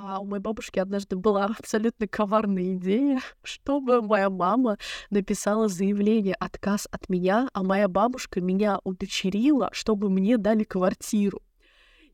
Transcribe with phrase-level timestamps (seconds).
[0.00, 4.78] А у моей бабушки однажды была абсолютно коварная идея, чтобы моя мама
[5.10, 11.42] написала заявление «отказ от меня», а моя бабушка меня удочерила, чтобы мне дали квартиру.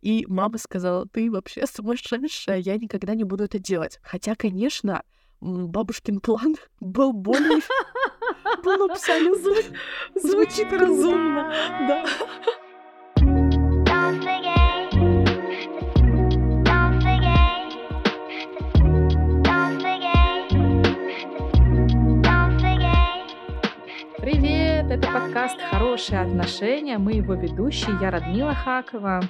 [0.00, 3.98] И мама сказала, ты вообще сумасшедшая, я никогда не буду это делать.
[4.02, 5.02] Хотя, конечно,
[5.42, 7.60] бабушкин план был более...
[8.64, 9.52] Был абсолютно...
[10.14, 11.50] Звучит разумно,
[11.86, 12.06] да.
[24.94, 26.98] Это подкаст «Хорошие отношения».
[26.98, 27.98] Мы его ведущие.
[28.00, 29.22] Я Радмила Хакова.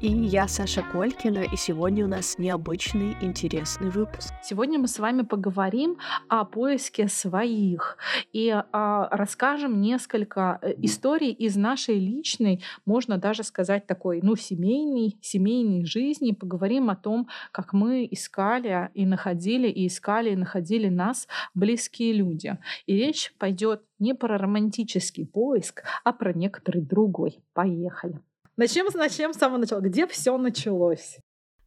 [0.00, 4.32] И я Саша Колькина, и сегодня у нас необычный, интересный выпуск.
[4.42, 5.98] Сегодня мы с вами поговорим
[6.30, 7.98] о поиске своих
[8.32, 15.18] и а, расскажем несколько э, историй из нашей личной, можно даже сказать такой, ну, семейной,
[15.20, 16.32] семейной жизни.
[16.32, 22.56] Поговорим о том, как мы искали и находили, и искали, и находили нас близкие люди.
[22.86, 27.44] И речь пойдет не про романтический поиск, а про некоторый другой.
[27.52, 28.18] Поехали.
[28.56, 29.80] Начнем, начнем с самого начала.
[29.80, 31.18] Где все началось?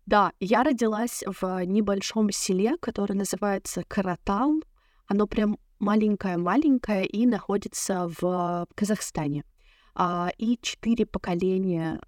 [0.06, 4.62] Да, я родилась в небольшом селе, которое называется Каратал.
[5.08, 9.44] Оно прям маленькое-маленькое и находится в Казахстане.
[9.96, 12.02] А, и четыре поколения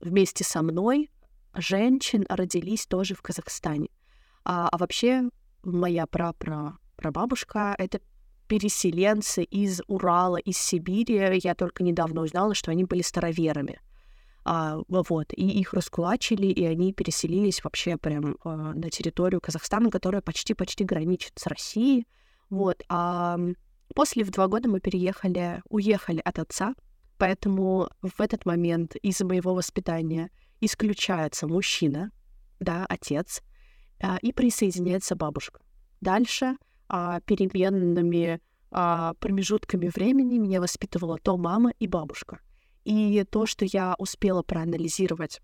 [0.00, 1.10] вместе со мной
[1.54, 3.88] женщин родились тоже в Казахстане.
[4.44, 5.28] А, а вообще
[5.62, 8.00] моя прапра прабабушка— это
[8.52, 11.40] переселенцы из Урала, из Сибири.
[11.42, 13.80] Я только недавно узнала, что они были староверами.
[14.44, 20.20] А, вот, и их раскулачили, и они переселились вообще прям а, на территорию Казахстана, которая
[20.20, 22.06] почти-почти граничит с Россией.
[22.50, 23.38] Вот, а
[23.94, 26.74] после в два года мы переехали, уехали от отца,
[27.16, 30.28] поэтому в этот момент из моего воспитания
[30.60, 32.10] исключается мужчина,
[32.60, 33.40] да, отец,
[34.02, 35.60] а, и присоединяется бабушка.
[36.02, 36.58] Дальше
[36.92, 38.38] а, переменными
[38.70, 42.40] а, промежутками времени меня воспитывала то мама и бабушка.
[42.84, 45.40] И то, что я успела проанализировать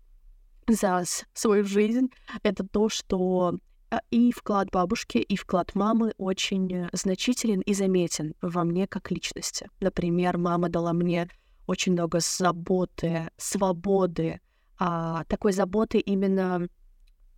[0.67, 1.03] за
[1.33, 2.09] свою жизнь,
[2.43, 3.55] это то, что
[3.89, 9.69] а, и вклад бабушки, и вклад мамы очень значителен и заметен во мне как личности.
[9.79, 11.29] Например, мама дала мне
[11.65, 14.39] очень много заботы, свободы,
[14.77, 16.67] а, такой заботы именно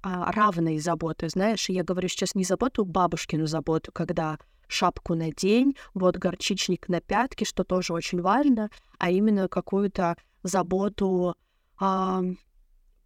[0.01, 5.75] а, равной заботы, знаешь, я говорю сейчас не заботу, бабушкину заботу, когда шапку на день,
[5.93, 11.35] вот горчичник на пятки, что тоже очень важно, а именно какую-то заботу,
[11.79, 12.21] а,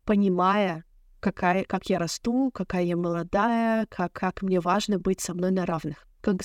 [0.06, 0.86] понимая,
[1.20, 5.66] какая, как я расту, какая я молодая, как, как мне важно быть со мной на
[5.66, 6.42] равных, как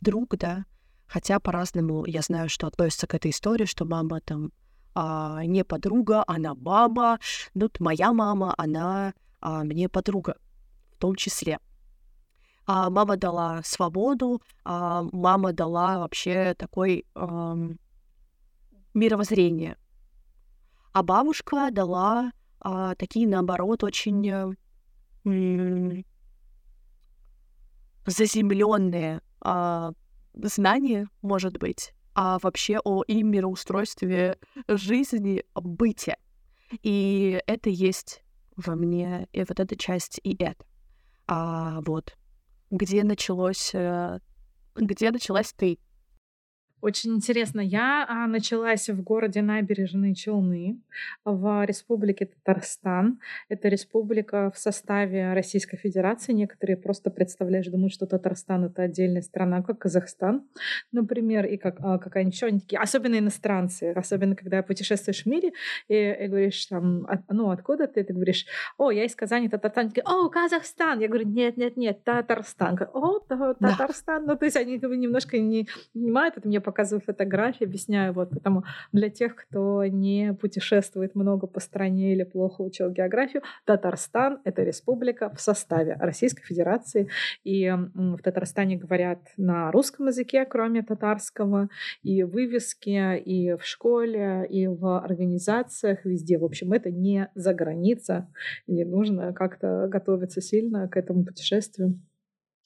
[0.00, 0.64] друг, да,
[1.06, 2.04] хотя по-разному.
[2.06, 4.50] Я знаю, что относится к этой истории, что мама там
[4.94, 7.18] а, не подруга, она мама,
[7.54, 9.14] ну, моя мама, она
[9.44, 10.38] а, мне подруга
[10.92, 11.58] в том числе.
[12.66, 17.54] А, мама дала свободу, а, мама дала вообще такой а,
[18.94, 19.76] мировоззрение.
[20.92, 24.56] А бабушка дала а, такие, наоборот, очень
[25.26, 26.04] м-
[28.06, 29.92] заземленные а,
[30.32, 34.38] знания, может быть, а вообще о и мироустройстве
[34.68, 36.16] жизни, быте.
[36.82, 38.23] И это есть
[38.56, 40.64] во мне, и вот эта часть и это.
[41.26, 42.16] А вот
[42.70, 44.20] где началось, э,
[44.74, 45.78] где началась ты?
[46.84, 47.62] Очень интересно.
[47.62, 50.82] Я а, началась в городе Набережные Челны
[51.24, 53.20] в республике Татарстан.
[53.48, 56.34] Это республика в составе Российской Федерации.
[56.34, 60.46] Некоторые просто представляешь, думают, что Татарстан это отдельная страна, как Казахстан,
[60.92, 62.50] например, и как а, какая-нибудь еще.
[62.50, 65.54] Такие, особенно иностранцы, особенно когда путешествуешь в мире
[65.88, 68.04] и, и говоришь там, от, ну откуда ты?
[68.04, 68.44] Ты говоришь,
[68.76, 69.88] о, я из Казани, Татарстан.
[69.88, 71.00] Такие, о, Казахстан.
[71.00, 72.78] Я говорю, нет, нет, нет, Татарстан.
[72.92, 74.26] О, Татарстан.
[74.26, 74.32] Да.
[74.32, 79.08] Ну то есть они немножко не понимают, это мне показываю фотографии, объясняю вот, потому для
[79.08, 85.40] тех, кто не путешествует много по стране или плохо учил географию, Татарстан— это республика в
[85.40, 87.08] составе Российской Федерации,
[87.44, 91.68] и в Татарстане говорят на русском языке, кроме татарского,
[92.02, 96.38] и вывески, и в школе, и в организациях, везде.
[96.38, 98.28] В общем, это не за граница,
[98.66, 102.00] и нужно как-то готовиться сильно к этому путешествию.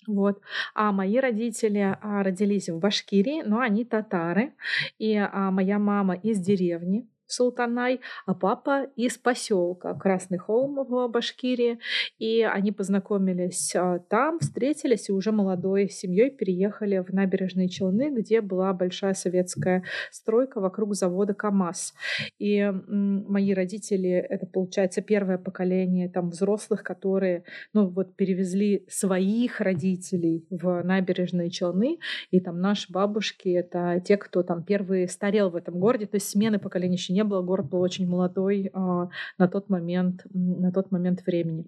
[0.06, 0.40] Вот.
[0.74, 4.54] А мои родители а, родились в Башкирии, но они татары.
[4.98, 7.08] И а, моя мама из деревни.
[7.28, 11.78] Султанай, а папа из поселка Красный Холм в Башкирии.
[12.19, 18.40] И они познакомились а, там, встретились и уже молодой семьей переехали в набережные Челны, где
[18.40, 21.94] была большая советская стройка вокруг завода КАМАЗ.
[22.38, 27.44] И мои родители, это получается первое поколение там взрослых, которые,
[27.75, 31.98] ну вот перевезли своих родителей в набережные Челны,
[32.30, 36.30] и там наши бабушки, это те, кто там первые старел в этом городе, то есть
[36.30, 40.92] смены поколения еще не было, город был очень молодой а, на тот момент, на тот
[40.92, 41.66] момент времени.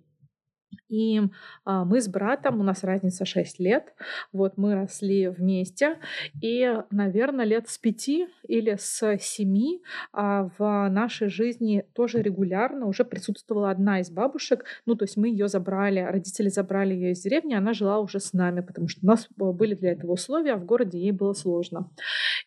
[0.90, 1.22] И
[1.64, 3.94] а, мы с братом, у нас разница 6 лет,
[4.32, 5.98] вот мы росли вместе,
[6.42, 9.82] и, наверное, лет с пяти или с семи
[10.12, 15.28] а, в нашей жизни тоже регулярно уже присутствовала одна из бабушек, ну, то есть мы
[15.28, 19.06] ее забрали, родители забрали ее из деревни, она жила уже с нами, потому что у
[19.06, 21.88] нас были для этого условия, а в городе ей было сложно.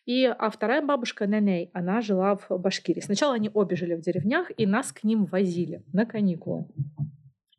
[0.04, 3.00] И, а вторая бабушка, Неней, она жила в Башкирии.
[3.00, 6.66] Сначала они обе жили в деревнях, и нас к ним возили на каникулы.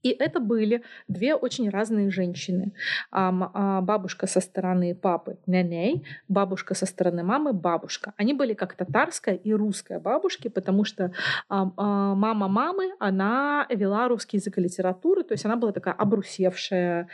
[0.05, 2.73] И это были две очень разные женщины.
[3.09, 8.13] А, бабушка со стороны папы няней, бабушка со стороны мамы бабушка.
[8.15, 11.11] Они были как татарская и русская бабушки, потому что
[11.49, 15.95] а, а, мама мамы, она вела русский язык и литературу, то есть она была такая
[15.95, 17.07] обрусевшая,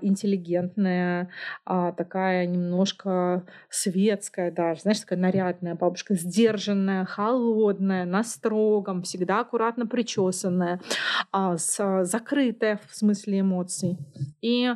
[0.00, 1.28] интеллигентная,
[1.66, 10.80] такая немножко светская даже, знаешь, такая нарядная бабушка, сдержанная, холодная, на строгом, всегда аккуратно причесанная,
[11.32, 13.98] с закрытая в смысле эмоций.
[14.40, 14.68] И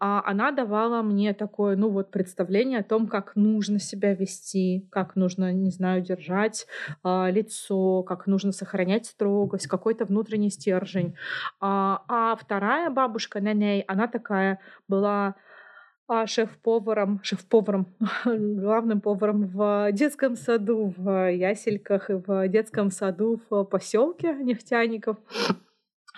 [0.00, 5.16] а, она давала мне такое, ну вот, представление о том, как нужно себя вести, как
[5.16, 6.66] нужно, не знаю, держать
[7.02, 11.14] а, лицо, как нужно сохранять строгость, какой-то внутренний стержень.
[11.60, 14.58] А, а вторая бабушка на ней, она такая
[14.88, 15.36] была
[16.10, 17.86] а шеф-поваром, шеф-поваром,
[18.24, 25.18] главным поваром в детском саду, в ясельках и в детском саду в поселке нефтяников.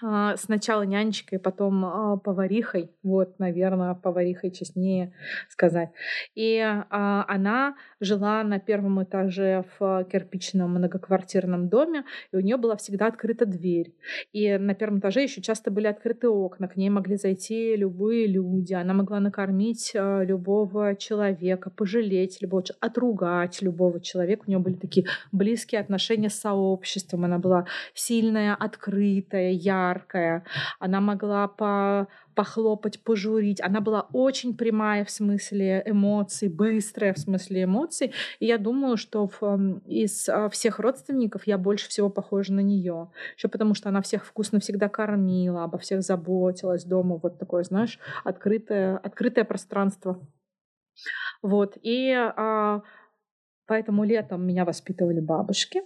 [0.03, 5.13] А, сначала нянечкой, потом а, поварихой, вот, наверное, поварихой честнее
[5.49, 5.91] сказать.
[6.35, 12.77] И а, она жила на первом этаже в кирпичном многоквартирном доме, и у нее была
[12.77, 13.95] всегда открыта дверь.
[14.33, 18.73] И на первом этаже еще часто были открыты окна, к ней могли зайти любые люди,
[18.73, 24.45] она могла накормить любого человека, пожалеть любого отругать любого человека.
[24.47, 30.45] У нее были такие близкие отношения с сообществом, она была сильная, открытая, яркая, яркая,
[30.79, 33.61] она могла по похлопать, пожурить.
[33.61, 38.13] Она была очень прямая в смысле эмоций, быстрая в смысле эмоций.
[38.39, 43.11] И я думаю, что в, из а, всех родственников я больше всего похожа на нее.
[43.37, 47.21] Еще потому, что она всех вкусно всегда кормила, обо всех заботилась дома.
[47.23, 50.21] Вот такое, знаешь, открытое, открытое пространство.
[51.43, 51.77] Вот.
[51.83, 52.81] И а,
[53.67, 55.83] поэтому летом меня воспитывали бабушки.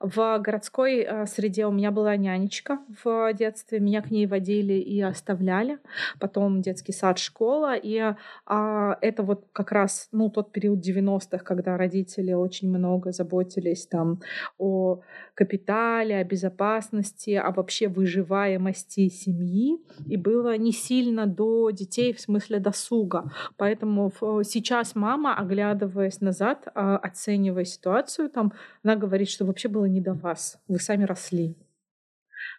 [0.00, 5.00] В городской э, среде у меня была нянечка в детстве, меня к ней водили и
[5.00, 5.78] оставляли.
[6.18, 7.74] Потом детский сад, школа.
[7.76, 8.14] И
[8.46, 14.20] а, это вот как раз ну, тот период 90-х, когда родители очень много заботились там
[14.58, 15.00] о
[15.34, 19.78] капитале, о безопасности, о вообще выживаемости семьи.
[20.06, 23.32] И было не сильно до детей в смысле досуга.
[23.56, 24.12] Поэтому
[24.44, 28.52] сейчас мама, оглядываясь назад, а, оценивая ситуацию, там,
[28.82, 30.60] она говорит, что вообще было не до вас.
[30.68, 31.56] Вы сами росли.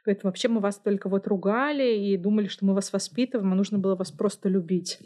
[0.05, 3.79] Говорит, вообще мы вас только вот ругали и думали, что мы вас воспитываем, а нужно
[3.79, 4.99] было вас просто любить.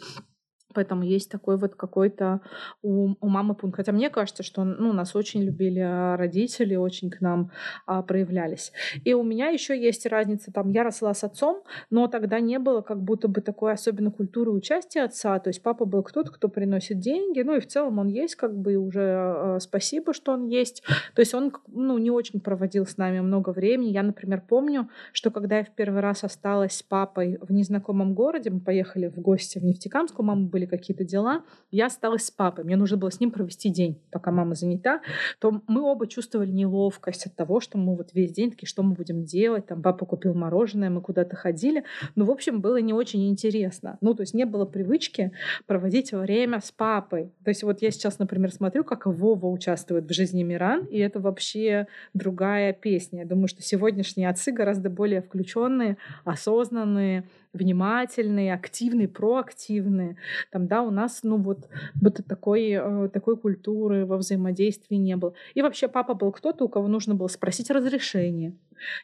[0.78, 2.40] Поэтому есть такой вот какой-то
[2.84, 3.78] у, у мамы пункт.
[3.78, 7.50] Хотя мне кажется, что ну, нас очень любили а, родители, очень к нам
[7.88, 8.72] а, проявлялись.
[9.04, 10.52] И у меня еще есть разница.
[10.52, 14.52] Там я росла с отцом, но тогда не было как будто бы такой особенно культуры
[14.52, 15.40] участия отца.
[15.40, 17.42] То есть папа был кто-то, кто приносит деньги.
[17.42, 20.84] Ну и в целом он есть, как бы уже а, спасибо, что он есть.
[21.16, 23.90] То есть он ну, не очень проводил с нами много времени.
[23.90, 28.52] Я, например, помню, что когда я в первый раз осталась с папой в незнакомом городе,
[28.52, 32.64] мы поехали в гости в Нефтекамск, у мамы были какие-то дела, я осталась с папой.
[32.64, 35.02] Мне нужно было с ним провести день, пока мама занята.
[35.40, 38.94] То мы оба чувствовали неловкость от того, что мы вот весь день такие, что мы
[38.94, 39.68] будем делать.
[39.68, 41.84] Там папа купил мороженое, мы куда-то ходили.
[42.16, 43.98] Ну, в общем, было не очень интересно.
[44.02, 45.32] Ну, то есть не было привычки
[45.66, 47.32] проводить время с папой.
[47.44, 51.20] То есть вот я сейчас, например, смотрю, как Вова участвует в жизни Миран, и это
[51.20, 53.22] вообще другая песня.
[53.22, 60.18] Я думаю, что сегодняшние отцы гораздо более включенные, осознанные, внимательные, активные, проактивные.
[60.52, 61.68] Там, да, у нас, ну вот,
[62.02, 65.34] вот такой, э, такой культуры во взаимодействии не было.
[65.54, 68.56] И вообще папа был кто-то, у кого нужно было спросить разрешение.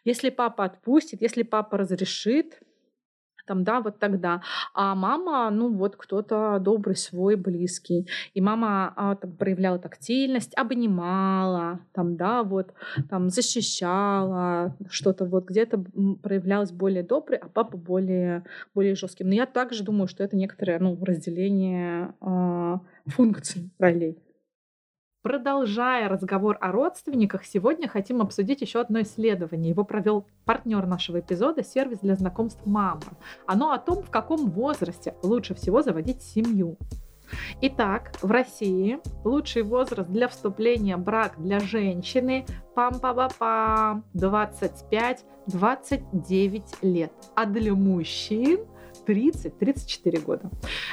[0.05, 2.59] Если папа отпустит, если папа разрешит,
[3.45, 4.41] там, да, вот тогда.
[4.73, 8.07] А мама, ну вот кто-то добрый, свой, близкий.
[8.33, 12.73] И мама а, так, проявляла тактильность, обнимала, там, да, вот,
[13.09, 15.83] там, защищала, что-то вот где-то
[16.21, 19.29] проявлялось более добрый, а папа более, более жестким.
[19.29, 24.17] Но я также думаю, что это некоторое, ну, разделение э, функций, ролей.
[25.23, 29.69] Продолжая разговор о родственниках, сегодня хотим обсудить еще одно исследование.
[29.69, 32.99] Его провел партнер нашего эпизода, сервис для знакомств «Мама».
[33.47, 36.77] Оно о том, в каком возрасте лучше всего заводить семью.
[37.61, 44.03] Итак, в России лучший возраст для вступления в брак для женщины пам па па пам
[44.13, 48.65] 25-29 лет, а для мужчин
[49.05, 50.49] 30-34 года.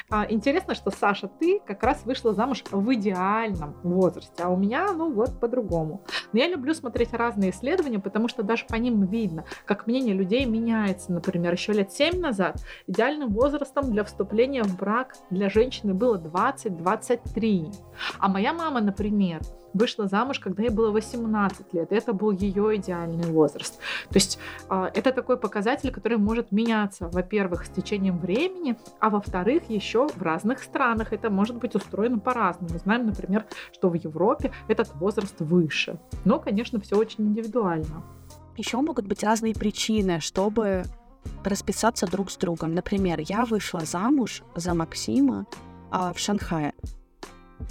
[0.08, 4.92] А, интересно, что, Саша, ты как раз вышла замуж в идеальном возрасте, а у меня,
[4.92, 6.02] ну вот, по-другому.
[6.32, 10.44] Но я люблю смотреть разные исследования, потому что даже по ним видно, как мнение людей
[10.44, 11.12] меняется.
[11.12, 17.74] Например, еще лет 7 назад идеальным возрастом для вступления в брак для женщины было 20-23.
[18.18, 19.40] А моя мама, например,
[19.74, 21.92] вышла замуж, когда ей было 18 лет.
[21.92, 23.78] Это был ее идеальный возраст.
[24.08, 29.70] То есть а, это такой показатель, который может меняться, во-первых, с течением времени, а во-вторых,
[29.70, 32.72] еще в разных странах это может быть устроено по-разному.
[32.72, 35.98] Мы знаем, например, что в Европе этот возраст выше.
[36.24, 38.02] Но, конечно, все очень индивидуально.
[38.56, 40.84] Еще могут быть разные причины, чтобы
[41.44, 42.74] расписаться друг с другом.
[42.74, 45.46] Например, я вышла замуж за Максима
[45.90, 46.72] а, в Шанхае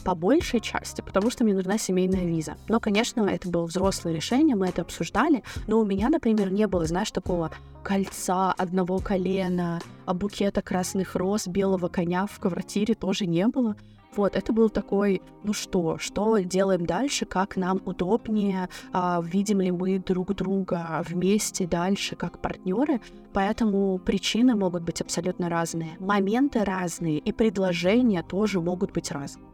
[0.04, 2.56] по большей части, потому что мне нужна семейная виза.
[2.68, 6.86] Но, конечно, это было взрослое решение, мы это обсуждали, но у меня, например, не было,
[6.86, 7.52] знаешь, такого
[7.84, 13.76] кольца одного колена, а букета красных роз, белого коня в квартире тоже не было.
[14.16, 19.72] Вот, это был такой, ну что, что делаем дальше, как нам удобнее, а, видим ли
[19.72, 23.02] мы друг друга вместе дальше, как партнеры.
[23.34, 29.46] Поэтому причины могут быть абсолютно разные, моменты разные, и предложения тоже могут быть разные.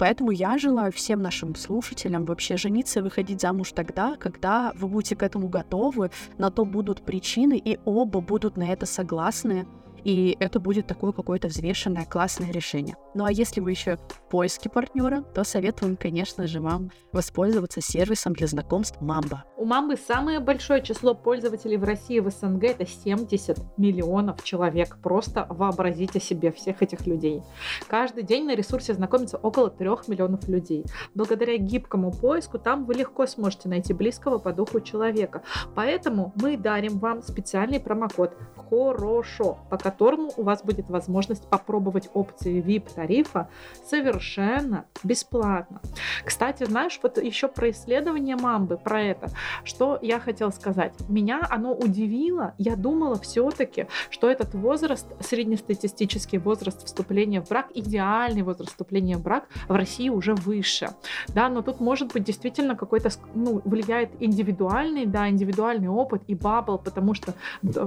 [0.00, 5.14] Поэтому я желаю всем нашим слушателям вообще жениться и выходить замуж тогда, когда вы будете
[5.14, 9.66] к этому готовы, на то будут причины, и оба будут на это согласны,
[10.02, 12.96] и это будет такое какое-то взвешенное, классное решение.
[13.14, 18.32] Ну а если вы еще в поиске партнера, то советуем, конечно же, вам воспользоваться сервисом
[18.32, 19.44] для знакомств Мамба.
[19.56, 24.98] У Мамбы самое большое число пользователей в России в СНГ это 70 миллионов человек.
[25.02, 27.42] Просто вообразите себе всех этих людей.
[27.88, 30.84] Каждый день на ресурсе знакомится около 3 миллионов людей.
[31.14, 35.42] Благодаря гибкому поиску там вы легко сможете найти близкого по духу человека.
[35.74, 38.36] Поэтому мы дарим вам специальный промокод
[38.68, 43.48] «Хорошо», пока которому у вас будет возможность попробовать опции VIP-тарифа
[43.84, 45.80] совершенно бесплатно.
[46.24, 49.30] Кстати, знаешь, вот еще про исследование Мамбы, про это,
[49.64, 50.92] что я хотела сказать.
[51.08, 52.54] Меня оно удивило.
[52.56, 59.22] Я думала все-таки, что этот возраст, среднестатистический возраст вступления в брак, идеальный возраст вступления в
[59.22, 60.90] брак в России уже выше.
[61.28, 66.78] Да, но тут может быть действительно какой-то, ну, влияет индивидуальный, да, индивидуальный опыт и бабл,
[66.78, 67.34] потому что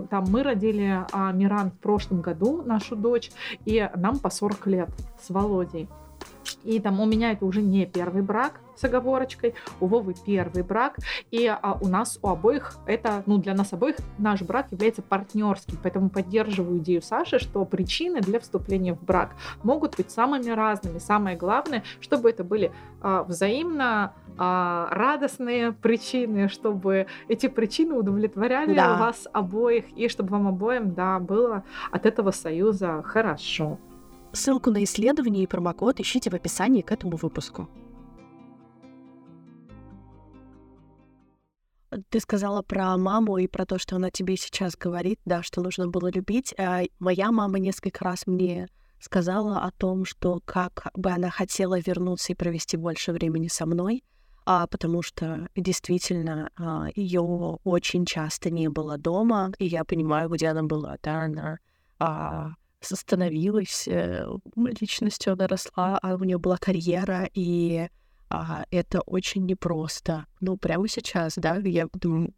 [0.10, 3.32] там мы родили а, Миран в прошлом году, нашу дочь,
[3.66, 4.90] и нам по 40 лет
[5.22, 5.88] с Володей.
[6.64, 10.98] И там у меня это уже не первый брак с оговорочкой, у Вовы первый брак,
[11.32, 15.78] и а, у нас у обоих это, ну для нас обоих наш брак является партнерским,
[15.82, 20.98] поэтому поддерживаю идею Саши, что причины для вступления в брак могут быть самыми разными.
[21.00, 22.72] Самое главное, чтобы это были
[23.02, 28.98] а, взаимно а, радостные причины, чтобы эти причины удовлетворяли да.
[28.98, 33.78] вас обоих, и чтобы вам обоим, да, было от этого союза хорошо.
[34.34, 37.70] Ссылку на исследование и промокод ищите в описании к этому выпуску.
[42.10, 45.88] Ты сказала про маму и про то, что она тебе сейчас говорит, да, что нужно
[45.88, 46.56] было любить.
[46.58, 48.68] А моя мама несколько раз мне
[49.00, 54.04] сказала о том, что как бы она хотела вернуться и провести больше времени со мной,
[54.46, 60.48] а, потому что действительно а, ее очень часто не было дома, и я понимаю, где
[60.48, 60.98] она была.
[61.04, 61.60] Да, она
[62.00, 62.54] а,
[62.86, 64.26] становилась, э,
[64.56, 67.88] личностью она росла, а у нее была карьера, и
[68.30, 70.26] а, это очень непросто.
[70.42, 72.34] Ну, прямо сейчас, да, я думаю,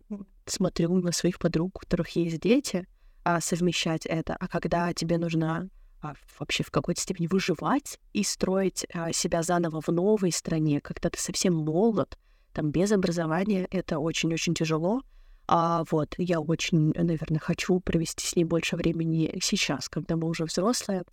[0.45, 2.87] смотрю на своих подруг, у которых есть дети,
[3.23, 5.69] а, совмещать это, а когда тебе нужно
[6.01, 11.09] а, вообще в какой-то степени выживать и строить а, себя заново в новой стране, когда
[11.09, 12.17] ты совсем молод,
[12.53, 15.01] там без образования, это очень-очень тяжело.
[15.47, 20.45] А вот я очень, наверное, хочу провести с ней больше времени сейчас, когда мы уже
[20.45, 21.03] взрослые.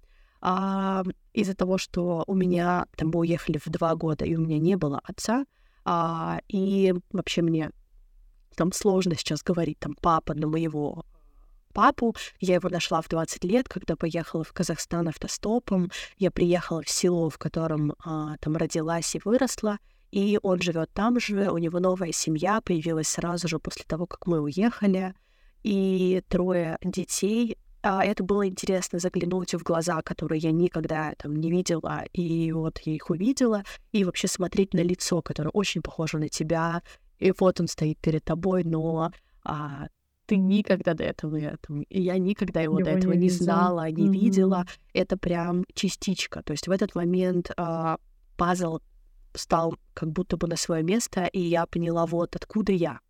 [0.41, 4.59] А, из-за того, что у меня там мы уехали в два года, и у меня
[4.59, 5.45] не было отца,
[5.85, 7.71] а, и вообще мне
[8.57, 11.05] там сложно сейчас говорить там папа на моего
[11.73, 12.15] папу.
[12.41, 15.91] Я его нашла в 20 лет, когда поехала в Казахстан автостопом.
[16.19, 19.79] Я приехала в село, в котором а, там родилась и выросла.
[20.13, 24.27] И он живет там же, у него новая семья появилась сразу же после того, как
[24.27, 25.15] мы уехали.
[25.65, 27.57] И трое детей.
[27.83, 32.79] А, это было интересно заглянуть в глаза, которые я никогда там не видела, и вот
[32.85, 36.83] я их увидела, и вообще смотреть на лицо, которое очень похоже на тебя,
[37.19, 39.11] и вот он стоит перед тобой, но
[39.45, 39.89] а,
[40.27, 44.07] ты никогда до этого, и я никогда его, его до этого не, не знала, не
[44.07, 44.13] mm-hmm.
[44.13, 44.67] видела.
[44.93, 46.43] Это прям частичка.
[46.43, 47.99] То есть в этот момент а,
[48.37, 48.79] пазл
[49.35, 53.01] стал как будто бы на свое место, и я поняла, вот откуда я.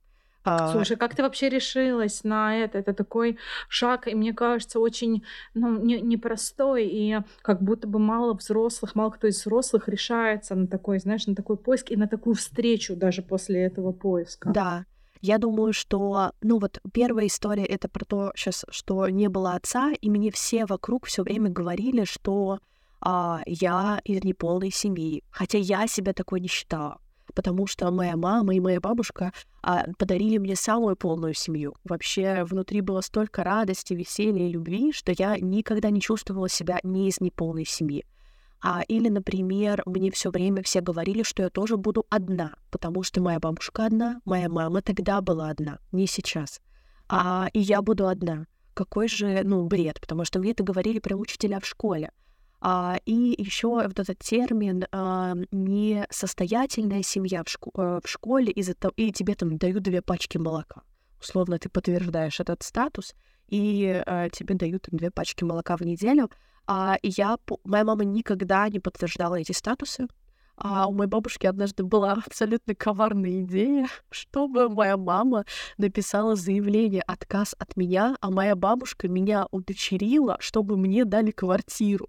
[0.44, 2.78] А, Слушай, как ты вообще решилась на это?
[2.78, 3.38] Это такой
[3.68, 5.22] шаг, и мне кажется, очень
[5.54, 10.66] ну, не, непростой, и как будто бы мало взрослых, мало кто из взрослых решается на
[10.66, 14.50] такой, знаешь, на такой поиск и на такую встречу даже после этого поиска.
[14.50, 14.84] Да,
[15.20, 19.92] я думаю, что, ну вот первая история это про то, сейчас, что не было отца,
[20.00, 22.58] и мне все вокруг все время говорили, что
[23.04, 26.98] а, я из неполной семьи, хотя я себя такой не считала,
[27.34, 31.74] потому что моя мама и моя бабушка а, подарили мне самую полную семью.
[31.82, 37.08] Вообще внутри было столько радости, веселья и любви, что я никогда не чувствовала себя не
[37.08, 38.04] из неполной семьи.
[38.64, 43.20] А, или, например, мне все время все говорили, что я тоже буду одна, потому что
[43.20, 46.60] моя бабушка одна, моя мама тогда была одна, не сейчас.
[47.08, 48.46] А, и я буду одна.
[48.74, 52.12] Какой же, ну, бред, потому что мне это говорили прям учителя в школе.
[52.64, 58.74] А, и еще вот этот термин а, несостоятельная семья в, шко- э, в школе, из-за
[58.74, 60.82] того, и тебе там дают две пачки молока.
[61.20, 63.14] Условно, ты подтверждаешь этот статус,
[63.48, 66.30] и а, тебе дают там, две пачки молока в неделю.
[66.68, 70.06] А, я, моя мама никогда не подтверждала эти статусы.
[70.54, 75.46] А у моей бабушки однажды была абсолютно коварная идея, чтобы моя мама
[75.78, 82.08] написала заявление отказ от меня, а моя бабушка меня удочерила, чтобы мне дали квартиру.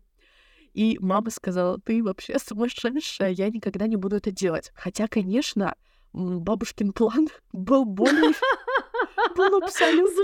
[0.73, 4.71] И мама сказала, ты вообще сумасшедшая, я никогда не буду это делать.
[4.75, 5.75] Хотя, конечно,
[6.13, 8.33] бабушкин план был более...
[9.35, 10.23] Был абсолютно...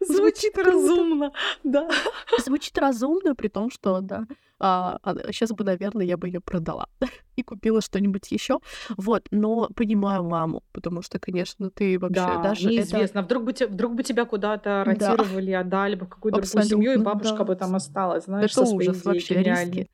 [0.00, 1.32] Звучит разумно,
[1.64, 1.88] да.
[2.44, 4.26] Звучит разумно, при том, что, да,
[4.58, 6.88] а, а, сейчас бы, наверное, я бы ее продала
[7.36, 8.60] и купила что-нибудь еще.
[8.96, 13.18] Вот, но понимаю маму, потому что, конечно, ты вообще да, даже неизвестно.
[13.18, 13.26] Это...
[13.26, 15.60] Вдруг бы te, вдруг бы тебя куда-то ротировали, да.
[15.60, 17.44] отдали бы в какую-то другую семью, и бабушка да.
[17.44, 19.88] бы там осталась, знаешь, это со ужас вообще риски.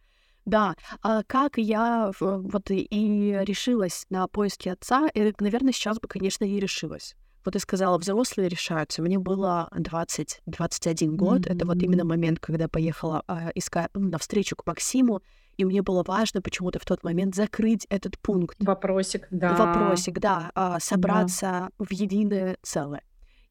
[0.45, 6.45] Да, а как я вот и решилась на поиски отца, и, наверное, сейчас бы, конечно,
[6.45, 7.15] и решилась.
[7.45, 9.03] Вот ты сказала, взрослые решаются.
[9.03, 11.41] Мне было 20-21 год.
[11.41, 11.53] Mm-hmm.
[11.53, 15.23] Это вот именно момент, когда поехала а, искать ну, на встречу к Максиму.
[15.57, 18.57] И мне было важно почему-то в тот момент закрыть этот пункт.
[18.61, 19.55] Вопросик, да.
[19.55, 20.51] Вопросик, да.
[20.55, 21.85] А, собраться да.
[21.85, 23.03] в единое целое.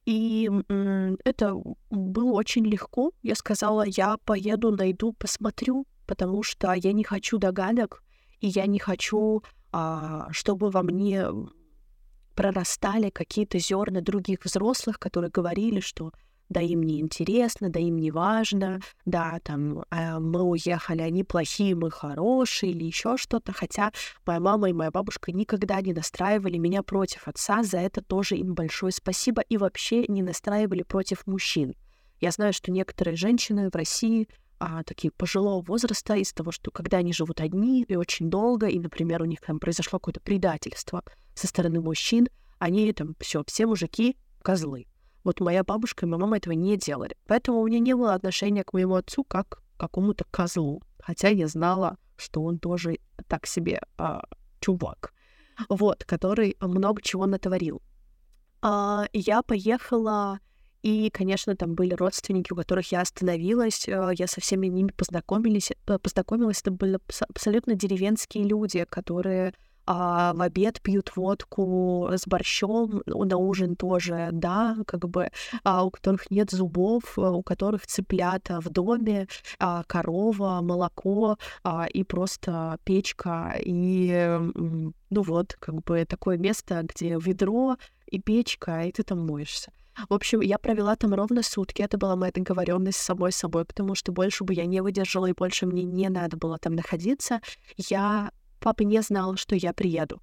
[0.04, 0.50] И
[1.24, 1.54] это
[1.90, 3.12] было очень легко.
[3.22, 8.02] Я сказала, я поеду, найду, посмотрю, потому что я не хочу догадок,
[8.40, 11.26] и я не хочу, а, чтобы во мне
[12.34, 16.12] прорастали какие-то зерна других взрослых, которые говорили, что
[16.52, 21.74] да им не интересно, да им не важно, да, там э, мы уехали, они плохие,
[21.74, 23.52] мы хорошие или еще что-то.
[23.52, 23.90] Хотя
[24.26, 28.54] моя мама и моя бабушка никогда не настраивали меня против отца, за это тоже им
[28.54, 31.74] большое спасибо и вообще не настраивали против мужчин.
[32.20, 34.28] Я знаю, что некоторые женщины в России
[34.62, 38.78] а, такие пожилого возраста из того, что когда они живут одни и очень долго, и,
[38.78, 41.02] например, у них там произошло какое-то предательство,
[41.34, 42.28] со стороны мужчин,
[42.60, 44.86] они там все, все мужики козлы.
[45.24, 47.16] Вот моя бабушка и моя мама этого не делали.
[47.26, 50.80] Поэтому у меня не было отношения к моему отцу как к какому-то козлу.
[51.00, 54.22] Хотя я знала, что он тоже так себе а,
[54.60, 55.12] чувак,
[55.68, 57.82] вот, который много чего натворил.
[58.60, 60.38] А, я поехала,
[60.82, 63.88] и, конечно, там были родственники, у которых я остановилась.
[63.88, 66.60] А, я со всеми ними познакомились, э, познакомилась.
[66.60, 73.74] Это были абсолютно деревенские люди, которые а в обед пьют водку с борщом, на ужин
[73.74, 75.30] тоже, да, как бы,
[75.64, 79.26] а у которых нет зубов, а у которых цыплята в доме,
[79.58, 84.38] а, корова, молоко а, и просто печка, и,
[85.10, 89.72] ну вот, как бы такое место, где ведро и печка, и ты там моешься.
[90.08, 91.82] В общем, я провела там ровно сутки.
[91.82, 95.34] Это была моя договоренность с самой собой, потому что больше бы я не выдержала, и
[95.34, 97.40] больше мне не надо было там находиться.
[97.76, 98.30] Я
[98.62, 100.22] Папа не знал, что я приеду.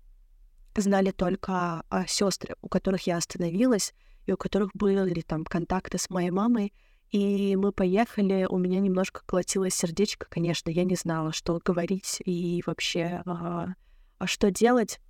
[0.75, 3.93] Знали только а, сестры, у которых я остановилась,
[4.25, 6.73] и у которых были там контакты с моей мамой.
[7.11, 12.63] И мы поехали, у меня немножко колотилось сердечко, конечно, я не знала, что говорить и
[12.65, 13.73] вообще а,
[14.19, 15.01] а что делать.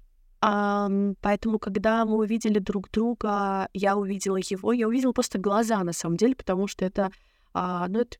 [0.42, 6.16] Поэтому, когда мы увидели друг друга, я увидела его, я увидела просто глаза, на самом
[6.16, 7.12] деле, потому что это,
[7.54, 8.18] а, ну, это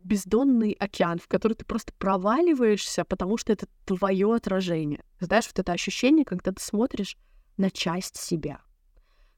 [0.00, 5.02] бездонный океан, в который ты просто проваливаешься, потому что это твое отражение.
[5.20, 7.16] Знаешь, вот это ощущение, когда ты смотришь
[7.56, 8.60] на часть себя.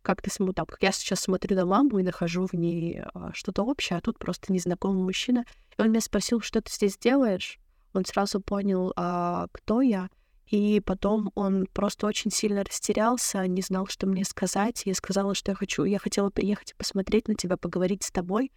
[0.03, 3.63] Как ты смотришь, как я сейчас смотрю на маму и нахожу в ней а, что-то
[3.63, 5.45] общее, а тут просто незнакомый мужчина.
[5.77, 7.59] И он меня спросил, что ты здесь делаешь.
[7.93, 10.09] Он сразу понял, а, кто я.
[10.51, 14.83] И потом он просто очень сильно растерялся, не знал, что мне сказать.
[14.85, 18.51] Я сказала, что я хочу, я хотела приехать посмотреть на тебя, поговорить с тобой.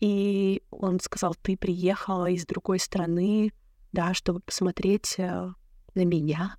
[0.00, 3.52] И он сказал, ты приехала из другой страны,
[3.92, 5.52] да, чтобы посмотреть э,
[5.94, 6.56] на меня.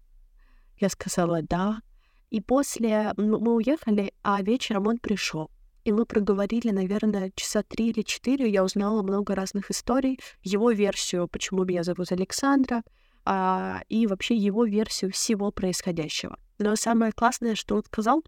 [0.80, 1.82] Я сказала, да.
[2.30, 5.52] И после мы уехали, а вечером он пришел.
[5.84, 8.50] И мы проговорили, наверное, часа три или четыре.
[8.50, 10.20] Я узнала много разных историй.
[10.44, 12.84] Его версию, почему меня зовут Александра,
[13.30, 16.40] а, и вообще его версию всего происходящего.
[16.60, 18.24] Но самое классное, что он сказал,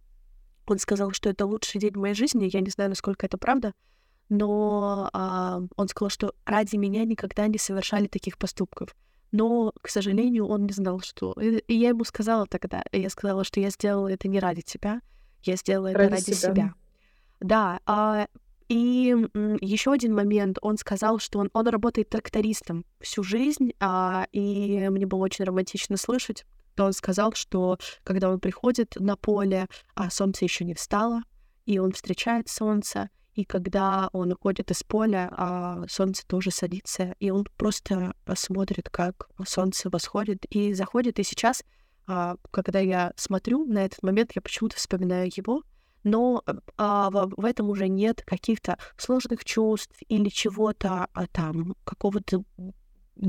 [0.67, 2.49] он сказал, что это лучший день в моей жизни.
[2.51, 3.73] Я не знаю, насколько это правда,
[4.27, 8.93] но а, он сказал, что ради меня никогда не совершали таких поступков.
[9.31, 11.31] Но, к сожалению, он не знал, что...
[11.33, 15.01] И я ему сказала тогда, я сказала, что я сделала это не ради тебя,
[15.43, 16.35] я сделала это ради, ради себя.
[16.35, 16.73] себя.
[17.39, 18.27] Да, а,
[18.69, 19.15] и
[19.61, 25.07] еще один момент, он сказал, что он, он работает трактористом всю жизнь, а, и мне
[25.07, 30.45] было очень романтично слышать, то он сказал, что когда он приходит на поле, а солнце
[30.45, 31.23] еще не встало,
[31.65, 37.31] и он встречает солнце, и когда он уходит из поля, а солнце тоже садится, и
[37.31, 41.17] он просто смотрит, как солнце восходит и заходит.
[41.17, 41.63] И сейчас,
[42.05, 45.63] а, когда я смотрю на этот момент, я почему-то вспоминаю его,
[46.03, 46.43] но
[46.77, 52.43] а, в, этом уже нет каких-то сложных чувств или чего-то а, там, какого-то,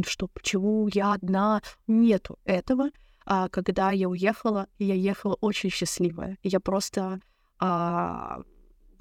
[0.06, 2.90] что почему я одна, нету этого.
[3.26, 6.38] А, когда я уехала, я ехала очень счастливая.
[6.42, 7.20] Я просто
[7.58, 8.40] а,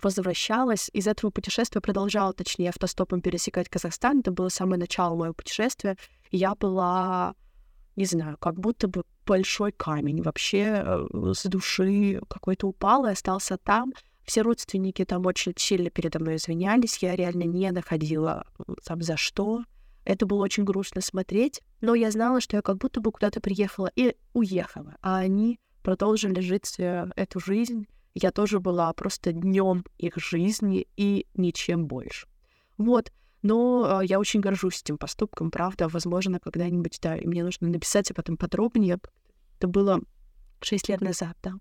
[0.01, 4.19] возвращалась, из этого путешествия продолжала, точнее, автостопом пересекать Казахстан.
[4.19, 5.97] Это было самое начало моего путешествия.
[6.31, 7.35] Я была,
[7.95, 13.57] не знаю, как будто бы большой камень вообще э, с души какой-то упал и остался
[13.57, 13.93] там.
[14.25, 16.97] Все родственники там очень сильно передо мной извинялись.
[16.97, 18.45] Я реально не находила
[18.85, 19.63] там за что.
[20.05, 23.91] Это было очень грустно смотреть, но я знала, что я как будто бы куда-то приехала
[23.95, 27.85] и уехала, а они продолжили жить э, эту жизнь
[28.21, 32.27] я тоже была просто днем их жизни и ничем больше.
[32.77, 33.11] Вот.
[33.41, 35.87] Но э, я очень горжусь этим поступком, правда.
[35.87, 38.99] Возможно, когда-нибудь, да, мне нужно написать об этом подробнее.
[39.59, 39.99] Это было
[40.61, 41.55] шесть лет назад, да.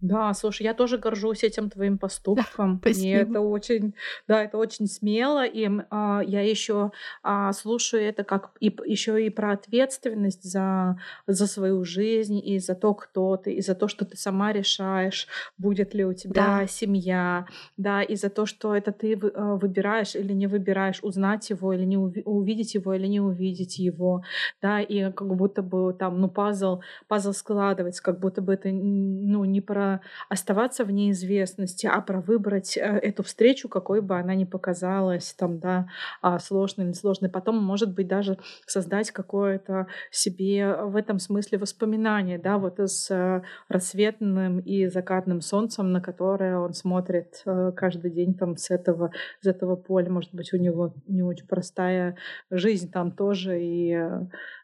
[0.00, 2.80] Да, слушай, я тоже горжусь этим твоим поступком.
[2.84, 3.94] Да, и это очень,
[4.28, 5.46] да, это очень смело.
[5.46, 11.46] И а, я еще а, слушаю это как и, еще и про ответственность за, за
[11.46, 15.26] свою жизнь и за то, кто ты, и за то, что ты сама решаешь,
[15.56, 16.66] будет ли у тебя да.
[16.66, 21.72] семья, да, и за то, что это ты а, выбираешь или не выбираешь, узнать его
[21.72, 24.22] или не увидеть его или не увидеть его,
[24.60, 29.44] да, и как будто бы там, ну, пазл, пазл складывается, как будто бы это, ну,
[29.44, 29.83] не про
[30.28, 35.58] оставаться в неизвестности, а про выбрать э, эту встречу, какой бы она ни показалась, там,
[35.58, 35.86] да,
[36.22, 37.30] а, сложной или сложной.
[37.30, 43.42] Потом, может быть, даже создать какое-то себе в этом смысле воспоминание, да, вот с э,
[43.68, 49.46] рассветным и закатным солнцем, на которое он смотрит э, каждый день там с этого, с
[49.46, 50.10] этого поля.
[50.10, 52.16] Может быть, у него не очень простая
[52.50, 53.96] жизнь там тоже, и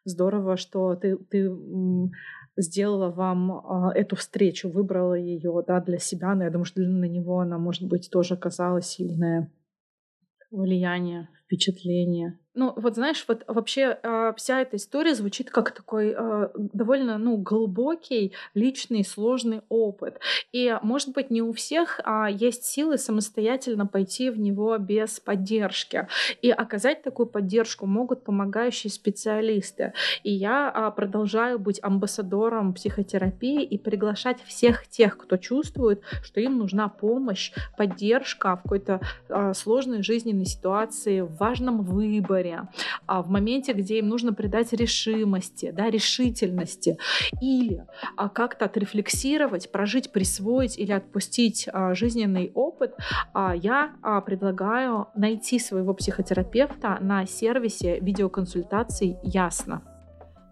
[0.04, 1.50] здорово, что ты, ты
[2.62, 7.04] сделала вам э, эту встречу, выбрала ее да, для себя, но я думаю, что на
[7.04, 9.52] него она, может быть, тоже оказала сильное
[10.50, 12.39] влияние, впечатление.
[12.54, 17.36] Ну, вот знаешь, вот вообще э, вся эта история звучит как такой э, довольно, ну,
[17.36, 20.18] глубокий, личный, сложный опыт.
[20.50, 26.08] И, может быть, не у всех э, есть силы самостоятельно пойти в него без поддержки.
[26.42, 29.92] И оказать такую поддержку могут помогающие специалисты.
[30.24, 36.58] И я э, продолжаю быть амбассадором психотерапии и приглашать всех тех, кто чувствует, что им
[36.58, 42.68] нужна помощь, поддержка в какой-то э, сложной жизненной ситуации, в важном выборе, выборе,
[43.07, 46.98] а в моменте, где им нужно придать решимости, да, решительности,
[47.40, 47.85] или
[48.16, 52.94] а, как-то отрефлексировать, прожить, присвоить или отпустить а, жизненный опыт,
[53.35, 59.83] а, я а, предлагаю найти своего психотерапевта на сервисе видеоконсультаций «Ясно».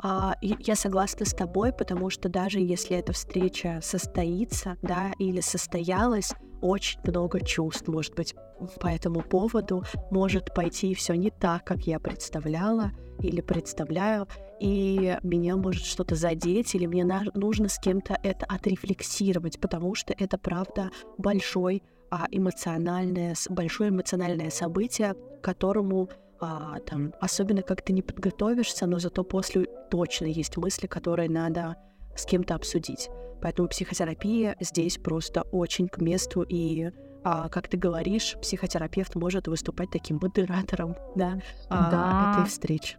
[0.00, 6.32] А, я согласна с тобой, потому что даже если эта встреча состоится, да, или состоялась,
[6.60, 8.34] очень много чувств, может быть,
[8.80, 14.28] по этому поводу может пойти все не так, как я представляла или представляю,
[14.60, 20.38] и меня может что-то задеть, или мне нужно с кем-то это отрефлексировать, потому что это,
[20.38, 26.08] правда, большой а, эмоциональное, большое эмоциональное событие, которому
[26.40, 31.76] а, там, особенно как ты не подготовишься, но зато после точно есть мысли, которые надо
[32.16, 33.08] с кем-то обсудить.
[33.40, 36.90] Поэтому психотерапия здесь просто очень к месту, и,
[37.24, 42.40] а, как ты говоришь, психотерапевт может выступать таким модератором да, а, да.
[42.40, 42.96] этой встречи.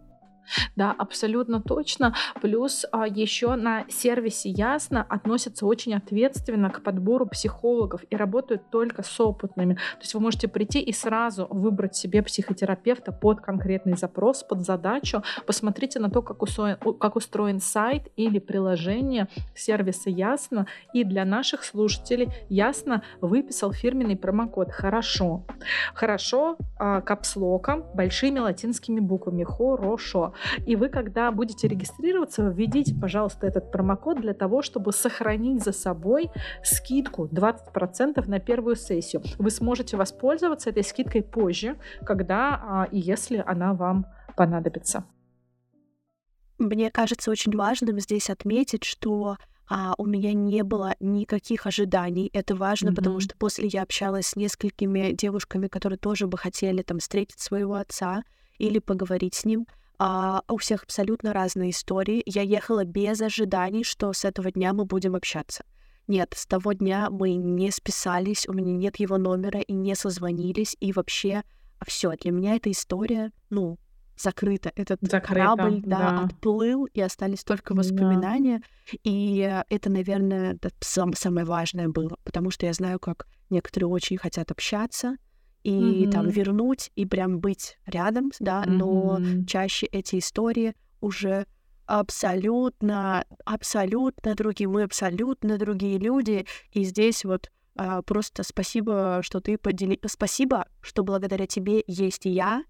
[0.76, 2.14] Да, абсолютно точно.
[2.40, 9.02] Плюс а, еще на сервисе Ясно относятся очень ответственно к подбору психологов и работают только
[9.02, 9.74] с опытными.
[9.74, 15.22] То есть вы можете прийти и сразу выбрать себе психотерапевта под конкретный запрос, под задачу.
[15.46, 20.66] Посмотрите на то, как устроен, как устроен сайт или приложение сервиса Ясно.
[20.92, 25.44] И для наших слушателей Ясно выписал фирменный промокод «Хорошо».
[25.94, 30.34] «Хорошо» а, капслоком, большими латинскими буквами «Хорошо».
[30.66, 36.30] И вы, когда будете регистрироваться, введите, пожалуйста, этот промокод для того, чтобы сохранить за собой
[36.62, 39.22] скидку 20% на первую сессию.
[39.38, 45.04] Вы сможете воспользоваться этой скидкой позже, когда а, и если она вам понадобится.
[46.58, 49.36] Мне кажется очень важным здесь отметить, что
[49.68, 52.28] а, у меня не было никаких ожиданий.
[52.32, 52.94] Это важно, mm-hmm.
[52.94, 57.74] потому что после я общалась с несколькими девушками, которые тоже бы хотели там встретить своего
[57.74, 58.24] отца
[58.58, 59.66] или поговорить с ним.
[60.02, 62.22] А, у всех абсолютно разные истории.
[62.24, 65.62] Я ехала без ожиданий, что с этого дня мы будем общаться.
[66.06, 70.74] Нет, с того дня мы не списались, у меня нет его номера и не созвонились,
[70.80, 71.42] и вообще
[71.86, 73.78] все для меня эта история, ну,
[74.16, 74.72] закрыта.
[74.74, 78.62] Этот Закрыто, корабль, да, да, отплыл, и остались только воспоминания.
[78.90, 78.98] Да.
[79.04, 84.50] И это, наверное, сам, самое важное было, потому что я знаю, как некоторые очень хотят
[84.50, 85.16] общаться,
[85.62, 86.10] и mm-hmm.
[86.10, 88.70] там вернуть и прям быть рядом, да, mm-hmm.
[88.70, 91.46] но чаще эти истории уже
[91.86, 99.58] абсолютно, абсолютно другие, мы абсолютно другие люди, и здесь вот а, просто спасибо, что ты
[99.58, 102.62] подели, спасибо, что благодаря тебе есть и я,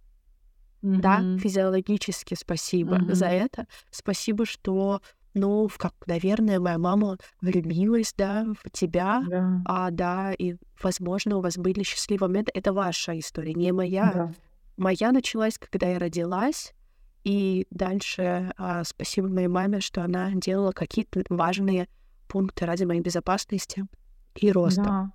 [0.82, 1.00] mm-hmm.
[1.00, 3.14] да, физиологически спасибо mm-hmm.
[3.14, 5.02] за это, спасибо, что
[5.34, 9.62] ну, как, наверное, моя мама влюбилась, да, в тебя, да.
[9.64, 12.52] а, да, и, возможно, у вас были счастливые моменты.
[12.54, 14.12] Это ваша история, не моя.
[14.12, 14.32] Да.
[14.76, 16.72] Моя началась, когда я родилась,
[17.22, 21.88] и дальше а, спасибо моей маме, что она делала какие-то важные
[22.28, 23.86] пункты ради моей безопасности
[24.36, 24.82] и роста.
[24.82, 25.12] Да.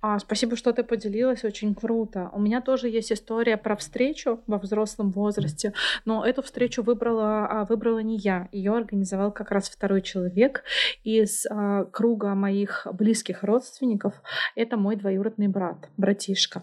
[0.00, 2.30] А, спасибо, что ты поделилась, очень круто.
[2.32, 5.72] У меня тоже есть история про встречу во взрослом возрасте,
[6.04, 8.48] но эту встречу выбрала, а, выбрала не я.
[8.52, 10.64] Ее организовал как раз второй человек
[11.04, 14.14] из а, круга моих близких родственников.
[14.54, 16.62] Это мой двоюродный брат, братишка.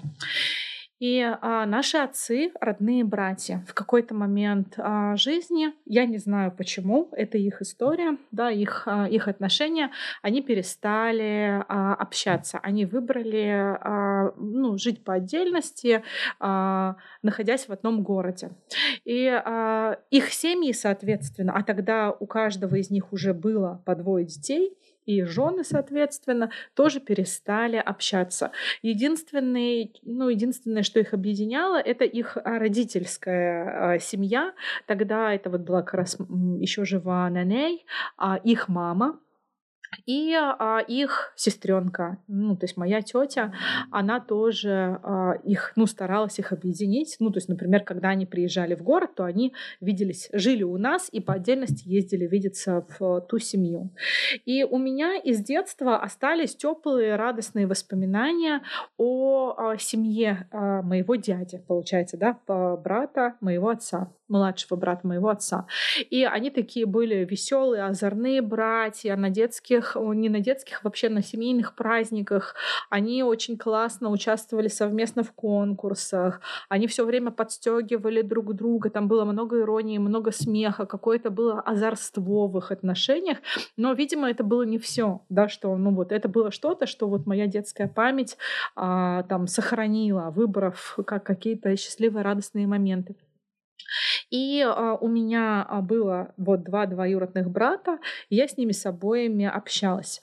[1.04, 7.10] И а, наши отцы, родные братья, в какой-то момент а, жизни, я не знаю почему,
[7.12, 12.58] это их история, да, их, а, их отношения, они перестали а, общаться.
[12.64, 16.04] Они выбрали а, ну, жить по отдельности,
[16.40, 18.52] а, находясь в одном городе.
[19.04, 24.26] И а, их семьи, соответственно, а тогда у каждого из них уже было по двое
[24.26, 28.52] детей, и жены, соответственно, тоже перестали общаться.
[28.82, 34.54] Единственное, ну, единственное, что их объединяло, это их а, родительская а, семья.
[34.86, 36.18] Тогда это вот была как раз
[36.60, 37.86] еще жива Наней,
[38.18, 39.20] а их мама,
[40.06, 43.54] и а, их сестренка, ну, то есть моя тетя,
[43.92, 47.18] она тоже а, их, ну, старалась их объединить.
[47.20, 51.10] Ну, то есть, например, когда они приезжали в город, то они виделись, жили у нас
[51.12, 53.92] и по отдельности ездили видеться в ту семью.
[54.46, 58.62] И у меня из детства остались теплые, радостные воспоминания
[58.98, 65.68] о, о семье а, моего дяди, получается, да, брата моего отца младшего брата моего отца.
[66.10, 71.76] И они такие были веселые, озорные братья на детских, не на детских, вообще на семейных
[71.76, 72.56] праздниках.
[72.90, 76.42] Они очень классно участвовали совместно в конкурсах.
[76.70, 78.90] Они все время подстегивали друг друга.
[78.90, 83.38] Там было много иронии, много смеха, какое-то было озорство в их отношениях.
[83.78, 87.26] Но, видимо, это было не все, да, что, ну вот, это было что-то, что вот
[87.26, 88.38] моя детская память
[88.76, 93.16] а, там сохранила, выбрав как какие-то счастливые, радостные моменты.
[94.34, 98.84] И а, у меня а, было вот два двоюродных брата, и я с ними с
[98.88, 100.22] обоими общалась.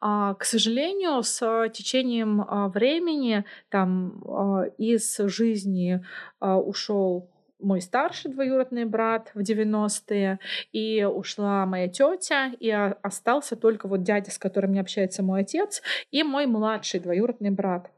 [0.00, 4.20] А, к сожалению, с течением времени там
[4.78, 6.04] из жизни
[6.40, 10.40] ушел мой старший двоюродный брат в 90-е,
[10.72, 15.82] и ушла моя тетя, и остался только вот дядя, с которым не общается мой отец,
[16.10, 17.92] и мой младший двоюродный брат.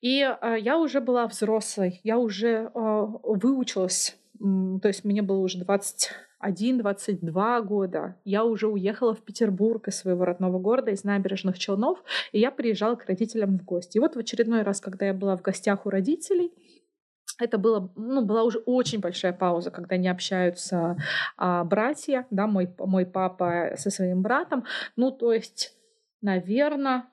[0.00, 0.18] И
[0.60, 8.16] я уже была взрослой, я уже выучилась, то есть мне было уже 21-22 года.
[8.24, 12.96] Я уже уехала в Петербург из своего родного города, из набережных Челнов, и я приезжала
[12.96, 13.98] к родителям в гости.
[13.98, 16.52] И вот в очередной раз, когда я была в гостях у родителей,
[17.38, 20.96] это было, ну, была уже очень большая пауза, когда не общаются
[21.36, 24.64] а, братья, да, мой, мой папа со своим братом.
[24.96, 25.74] Ну, то есть,
[26.22, 27.04] наверное,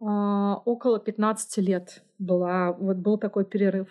[0.00, 3.88] а, около 15 лет была, вот был такой перерыв.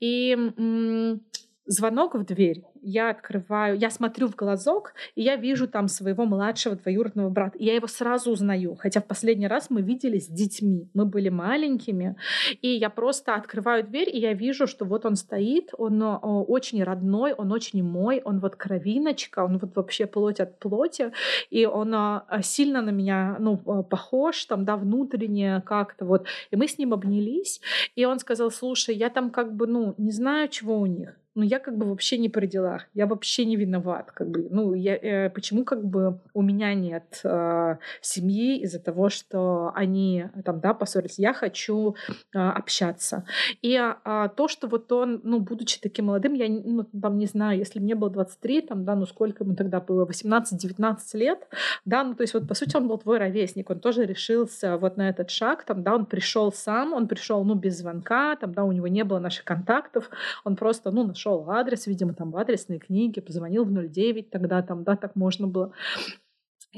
[0.00, 1.22] И м-
[1.66, 6.76] звонок в дверь я открываю, я смотрю в глазок, и я вижу там своего младшего
[6.76, 7.58] двоюродного брата.
[7.58, 8.76] И я его сразу узнаю.
[8.76, 10.88] Хотя в последний раз мы виделись с детьми.
[10.94, 12.16] Мы были маленькими.
[12.62, 17.32] И я просто открываю дверь, и я вижу, что вот он стоит, он очень родной,
[17.32, 21.10] он очень мой, он вот кровиночка, он вот вообще плоть от плоти.
[21.50, 26.26] И он а, сильно на меня, ну, похож, там, да, внутренне как-то вот.
[26.52, 27.60] И мы с ним обнялись,
[27.96, 31.44] и он сказал, слушай, я там как бы, ну, не знаю, чего у них, но
[31.44, 34.96] я как бы вообще не при делах, я вообще не виноват, как бы, ну, я,
[34.96, 40.72] э, почему как бы у меня нет э, семьи из-за того, что они там, да,
[40.72, 41.94] поссорились, я хочу
[42.34, 43.26] э, общаться.
[43.60, 47.58] И э, то, что вот он, ну, будучи таким молодым, я, ну, там, не знаю,
[47.58, 51.46] если мне было 23, там, да, ну, сколько ему тогда было, 18-19 лет,
[51.84, 54.96] да, ну, то есть вот, по сути, он был твой ровесник, он тоже решился вот
[54.96, 58.64] на этот шаг, там, да, он пришел сам, он пришел, ну, без звонка, там, да,
[58.64, 60.08] у него не было наших контактов,
[60.44, 64.62] он просто, ну, нашел нашел адрес, видимо, там в адресной книге, позвонил в 09 тогда,
[64.62, 65.72] там, да, так можно было.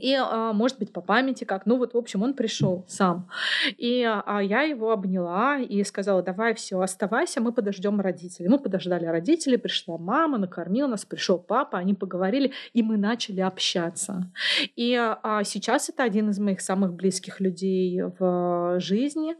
[0.00, 1.66] И, а, может быть, по памяти как.
[1.66, 3.28] Ну вот, в общем, он пришел сам.
[3.76, 8.48] И а, я его обняла и сказала, давай, все, оставайся, мы подождем родителей.
[8.48, 14.30] Мы подождали родителей, пришла мама, накормила нас, пришел папа, они поговорили, и мы начали общаться.
[14.76, 19.34] И а, сейчас это один из моих самых близких людей в жизни.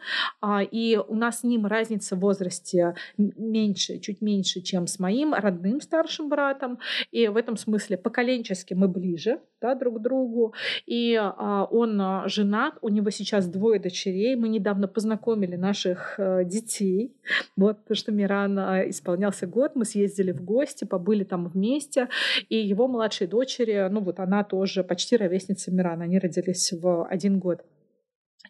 [0.70, 5.80] И у нас с ним разница в возрасте меньше, чуть меньше, чем с моим родным
[5.80, 6.78] старшим братом.
[7.10, 10.54] И в этом смысле поколенчески мы ближе да, друг другу
[10.86, 14.36] и а, он а, женат, у него сейчас двое дочерей.
[14.36, 17.14] Мы недавно познакомили наших э, детей.
[17.56, 22.08] Вот, потому что Миран а, исполнялся год, мы съездили в гости, побыли там вместе.
[22.48, 27.38] И его младшей дочери, ну вот она тоже почти ровесница Мирана, они родились в один
[27.38, 27.62] год.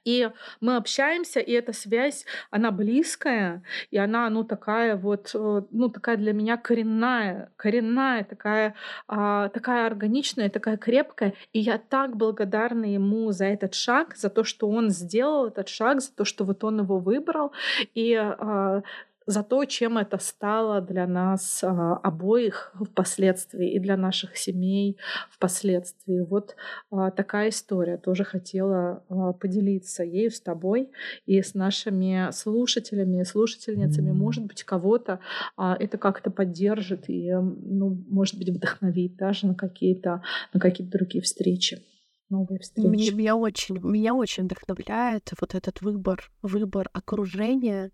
[0.08, 0.30] И
[0.62, 6.16] мы общаемся, и эта связь, она близкая, и она, ну, такая вот, э, ну, такая
[6.16, 8.74] для меня коренная, коренная, такая,
[9.06, 11.34] а, такая органичная, такая крепкая.
[11.52, 16.00] И я так благодарна ему за этот шаг, за то, что он сделал этот шаг,
[16.00, 17.52] за то, что вот он его выбрал.
[17.94, 18.82] И а,
[19.28, 24.96] за то, чем это стало для нас а, обоих впоследствии и для наших семей
[25.30, 26.20] впоследствии.
[26.20, 26.56] Вот
[26.90, 27.98] а, такая история.
[27.98, 30.90] Тоже хотела а, поделиться ею с тобой
[31.26, 34.12] и с нашими слушателями и слушательницами.
[34.12, 35.20] Может быть, кого-то
[35.58, 40.22] это как-то поддержит и, ну, может быть, вдохновит даже на какие-то
[40.54, 41.82] на какие-то другие встречи
[42.30, 42.86] новые встречи.
[42.88, 47.90] Меня, меня очень, меня очень вдохновляет вот этот выбор, выбор окружения,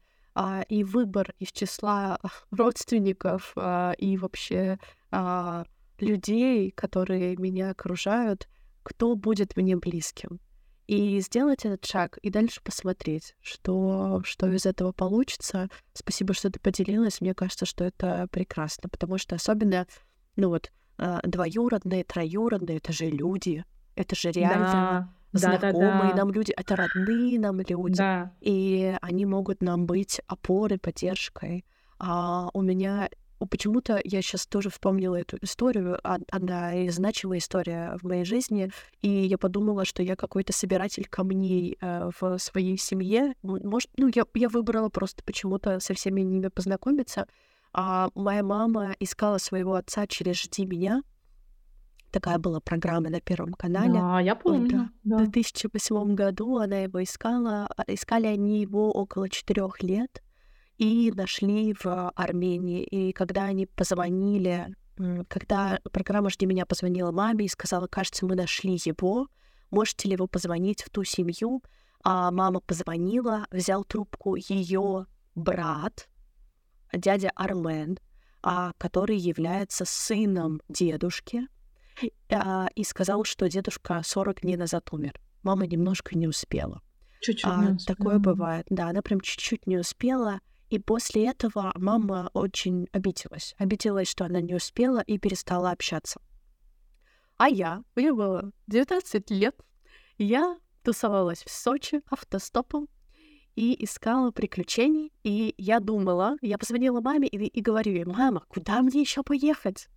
[0.69, 2.19] и выбор из числа
[2.51, 4.79] родственников а, и вообще
[5.11, 5.65] а,
[5.99, 8.49] людей, которые меня окружают,
[8.83, 10.41] кто будет мне близким.
[10.87, 15.71] И сделать этот шаг, и дальше посмотреть, что, что из этого получится.
[15.95, 17.23] Спасибо, что ты поделилась.
[17.23, 19.87] Мне кажется, что это прекрасно, потому что особенно,
[20.37, 26.17] ну вот, а, двоюродные, троюродные— это же люди, это же реально да знакомые да, да.
[26.17, 28.33] нам люди, это родные нам люди, да.
[28.41, 31.65] и они могут нам быть опорой, поддержкой.
[31.99, 33.09] А у меня
[33.51, 38.71] почему-то я сейчас тоже вспомнила эту историю, одна из значимая история в моей жизни,
[39.03, 43.35] и я подумала, что я какой-то собиратель камней э, в своей семье.
[43.43, 47.27] Может, ну, я, я выбрала просто почему-то со всеми ними познакомиться.
[47.73, 51.03] А моя мама искала своего отца через «Жди меня»,
[52.15, 53.95] Такая была программа на Первом канале.
[53.95, 54.89] Да, я помню.
[55.03, 55.17] Да.
[55.17, 57.69] В 2008 году она его искала.
[57.77, 60.23] А, искали они его около четырех лет
[60.79, 62.85] и нашли в Армении.
[62.85, 64.77] И когда они позвонили,
[65.27, 69.27] когда программа «Жди меня» позвонила маме и сказала, кажется, мы нашли его,
[69.73, 71.65] можете ли вы позвонить в ту семью?
[72.05, 76.09] А мама позвонила, взял трубку ее брат,
[76.93, 77.99] дядя Армен,
[78.41, 81.49] а, который является сыном дедушки,
[82.31, 85.21] а, и сказал, что дедушка 40 дней назад умер.
[85.43, 86.83] Мама немножко не успела.
[87.21, 87.97] Чуть-чуть а, не успела.
[87.97, 90.41] Такое бывает, да, она прям чуть-чуть не успела.
[90.71, 93.55] И после этого мама очень обиделась.
[93.59, 96.21] Обиделась, что она не успела и перестала общаться.
[97.37, 99.57] А я, мне было 19 лет,
[100.19, 102.89] я тусовалась в Сочи автостопом
[103.57, 105.13] и искала приключений.
[105.23, 109.89] И я думала, я позвонила маме и, и говорю ей, мама, куда мне еще поехать?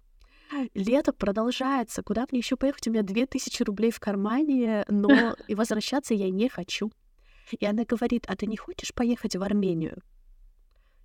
[0.74, 2.88] Лето продолжается, куда мне еще поехать?
[2.88, 6.92] У меня 2000 рублей в кармане, но и возвращаться я не хочу.
[7.52, 10.02] И она говорит, а ты не хочешь поехать в Армению?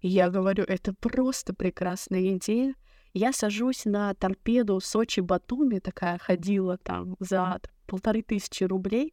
[0.02, 2.74] я говорю, это просто прекрасная идея.
[3.14, 9.12] Я сажусь на торпеду Сочи-Батуми, такая ходила там за полторы тысячи рублей,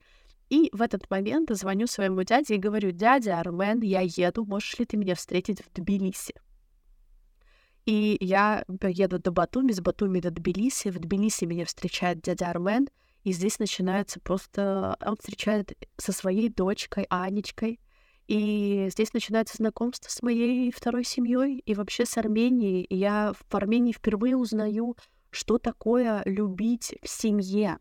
[0.50, 4.86] и в этот момент звоню своему дяде и говорю, дядя Армен, я еду, можешь ли
[4.86, 6.34] ты меня встретить в Тбилиси?
[7.86, 10.90] И я еду до Батуми, с Батуми до Тбилиси.
[10.90, 12.88] В Тбилиси меня встречает дядя Армен,
[13.24, 14.98] и здесь начинается просто...
[15.06, 17.80] Он встречает со своей дочкой Анечкой,
[18.28, 22.84] и здесь начинается знакомство с моей второй семьей и вообще с Арменией.
[22.84, 24.96] И я в Армении впервые узнаю,
[25.32, 27.80] что такое любить в семье.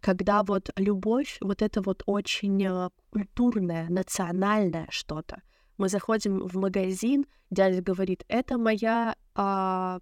[0.00, 5.40] Когда вот любовь, вот это вот очень э, культурное, национальное что-то.
[5.80, 10.00] Мы заходим в магазин, дядя говорит, это моя, а,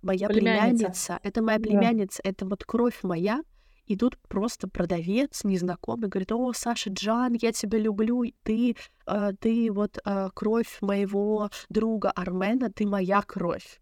[0.00, 0.76] моя племянница.
[0.78, 2.30] племянница, это моя племянница, да.
[2.30, 3.42] это вот кровь моя,
[3.86, 9.72] и тут просто продавец незнакомый говорит, о, Саша Джан, я тебя люблю, ты, э, ты
[9.72, 13.80] вот э, кровь моего друга Армена, ты моя кровь.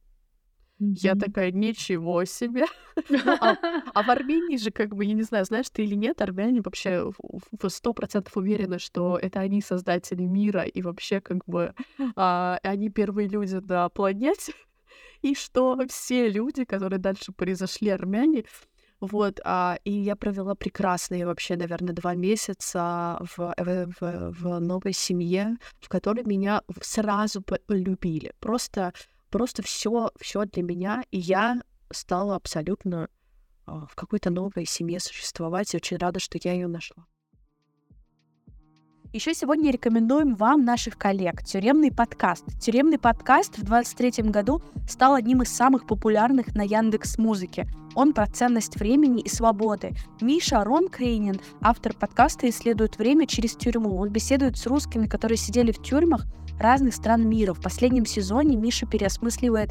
[0.80, 0.94] Mm-hmm.
[0.96, 2.66] Я такая, ничего себе.
[3.10, 3.56] Ну, а,
[3.94, 7.10] а в Армении же, как бы, я не знаю, знаешь ты или нет, армяне вообще
[7.18, 11.74] в сто процентов уверены, что это они создатели мира, и вообще, как бы,
[12.16, 14.54] а, они первые люди на планете,
[15.22, 18.44] и что все люди, которые дальше произошли армяне,
[19.00, 24.94] вот, а, и я провела прекрасные вообще, наверное, два месяца в, в, в, в новой
[24.94, 28.32] семье, в которой меня сразу полюбили.
[28.40, 28.94] Просто,
[29.36, 31.60] просто все, все для меня, и я
[31.92, 33.10] стала абсолютно
[33.66, 37.04] а, в какой-то новой семье существовать, и очень рада, что я ее нашла.
[39.12, 42.46] Еще сегодня рекомендуем вам наших коллег «Тюремный подкаст».
[42.58, 47.68] «Тюремный подкаст» в 2023 году стал одним из самых популярных на Яндекс Музыке.
[47.94, 49.92] Он про ценность времени и свободы.
[50.22, 53.98] Миша Рон Крейнин, автор подкаста, исследует время через тюрьму.
[53.98, 56.24] Он беседует с русскими, которые сидели в тюрьмах
[56.58, 57.54] разных стран мира.
[57.54, 59.70] В последнем сезоне Миша переосмысливает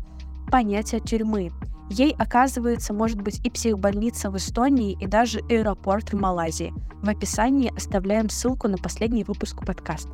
[0.51, 1.51] понятие тюрьмы.
[1.89, 6.73] Ей, оказывается, может быть и психбольница в Эстонии, и даже аэропорт в Малайзии.
[7.03, 10.09] В описании оставляем ссылку на последний выпуск подкаста.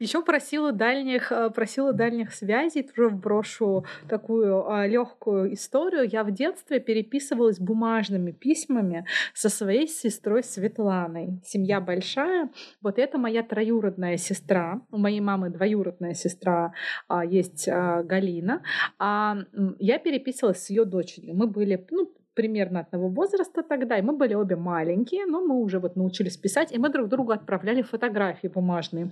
[0.00, 6.08] Еще просила дальних, э, просила дальних связей, тоже вброшу такую а, легкую историю.
[6.10, 11.42] Я в детстве переписывалась бумажными письмами со своей сестрой Светланой.
[11.44, 12.48] Семья большая.
[12.80, 14.80] Вот это моя троюродная сестра.
[14.90, 16.72] У моей мамы двоюродная сестра
[17.06, 18.62] а, есть а, Галина.
[18.98, 19.36] А
[19.78, 21.34] я переписывалась с ее дочерью.
[21.36, 25.78] Мы были, ну, примерно одного возраста тогда, и мы были обе маленькие, но мы уже
[25.78, 29.10] вот научились писать, и мы друг другу отправляли фотографии бумажные.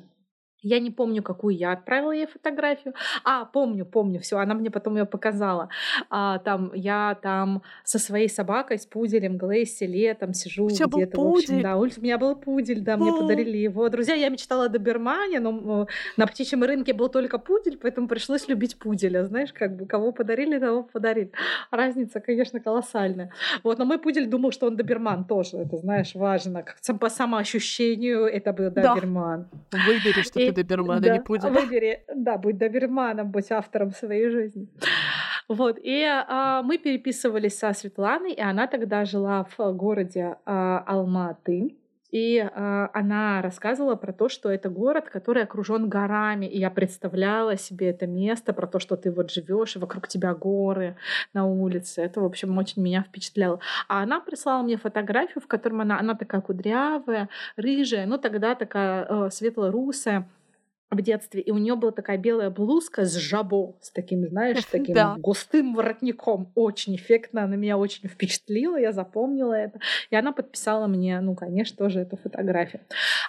[0.62, 2.94] Я не помню, какую я отправила ей фотографию.
[3.24, 5.68] А, помню, помню, все, она мне потом ее показала.
[6.10, 11.20] А, там я там со своей собакой, с пуделем Глэсси летом сижу где-то.
[11.20, 13.88] В общем, да, у меня был пудель, да, мне подарили его.
[13.88, 15.86] Друзья, я мечтала о добермане, но
[16.16, 19.24] на птичьем рынке был только пудель, поэтому пришлось любить пуделя.
[19.24, 21.30] Знаешь, как бы кого подарили, того подарили.
[21.70, 23.32] Разница, конечно, колоссальная.
[23.62, 25.58] Вот, но мой пудель думал, что он доберман тоже.
[25.58, 26.64] Это, знаешь, важно.
[27.00, 29.46] По самоощущению это был доберман.
[29.70, 29.78] Да.
[29.86, 31.50] Выбери, что ты доберман, да, не пудель.
[31.50, 34.68] Выбери, да, будь доберманом, будь автором своей жизни.
[35.48, 41.74] Вот, и а, мы переписывались со Светланой, и она тогда жила в городе а, Алматы.
[42.10, 46.46] И э, она рассказывала про то, что это город, который окружен горами.
[46.46, 50.34] И я представляла себе это место, про то, что ты вот живешь, и вокруг тебя
[50.34, 50.96] горы
[51.34, 52.00] на улице.
[52.00, 53.60] Это, в общем, очень меня впечатляло.
[53.88, 59.06] А она прислала мне фотографию, в котором она, она такая кудрявая, рыжая, ну тогда такая
[59.08, 60.26] э, светло-русая
[60.90, 64.94] в детстве, и у нее была такая белая блузка с жабо, с таким, знаешь, таким
[64.94, 65.16] да.
[65.18, 66.50] густым воротником.
[66.54, 69.80] Очень эффектно, она меня очень впечатлила, я запомнила это.
[70.10, 72.82] И она подписала мне, ну, конечно, тоже эту фотографию.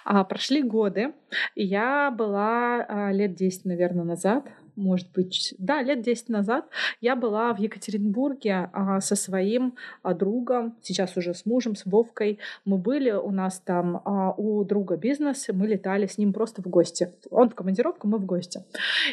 [0.04, 1.12] А, прошли годы,
[1.54, 4.44] и я была а, лет 10, наверное, назад
[4.76, 6.66] может быть, да, лет 10 назад
[7.00, 12.38] я была в Екатеринбурге а, со своим а, другом, сейчас уже с мужем, с Вовкой.
[12.64, 16.66] Мы были у нас там а, у друга бизнес, мы летали с ним просто в
[16.66, 17.12] гости.
[17.30, 18.62] Он в командировку, мы в гости.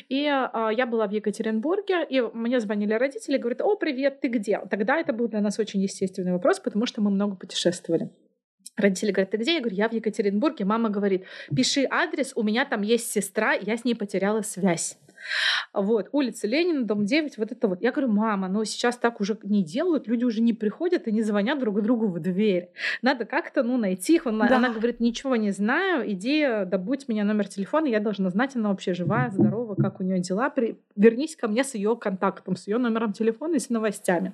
[0.10, 4.60] И я была в Екатеринбурге, и мне звонили родители, говорят, о, привет, ты где?
[4.70, 8.10] Тогда это был для нас очень естественный вопрос, потому что мы много путешествовали.
[8.78, 9.56] Родители говорят, ты где?
[9.56, 10.64] Я говорю, я в Екатеринбурге.
[10.64, 11.24] Мама говорит,
[11.56, 14.98] пиши адрес, у меня там есть сестра, я с ней потеряла связь.
[15.74, 17.82] Вот, улица Ленина, дом 9, вот это вот.
[17.82, 21.22] Я говорю, мама, но сейчас так уже не делают, люди уже не приходят и не
[21.22, 22.70] звонят друг другу в дверь.
[23.02, 24.28] Надо как-то, ну, найти их.
[24.28, 24.58] Она, да.
[24.58, 28.94] она говорит, ничего не знаю, иди, добудь меня номер телефона, я должна знать, она вообще
[28.94, 30.50] живая, здорова, как у нее дела.
[30.50, 30.78] При...
[30.96, 34.34] Вернись ко мне с ее контактом, с ее номером телефона и с новостями.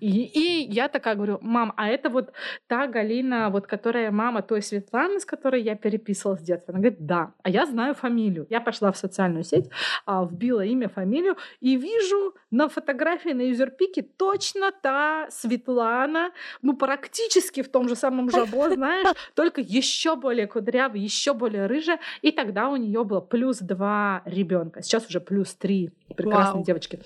[0.00, 2.32] И, и я такая говорю, мам, а это вот
[2.66, 6.72] та Галина, вот которая мама той Светланы, с которой я переписывалась с детства.
[6.72, 7.32] Она говорит, да.
[7.42, 8.46] А я знаю фамилию.
[8.50, 9.70] Я пошла в социальную сеть,
[10.12, 17.62] а, вбила имя, фамилию и вижу на фотографии на юзерпике точно та Светлана, ну практически
[17.62, 21.98] в том же самом жабо, знаешь, только еще более кудрявая, еще более рыжая.
[22.20, 24.82] И тогда у нее было плюс два ребенка.
[24.82, 26.64] Сейчас уже плюс три прекрасные Вау.
[26.64, 27.00] девочки.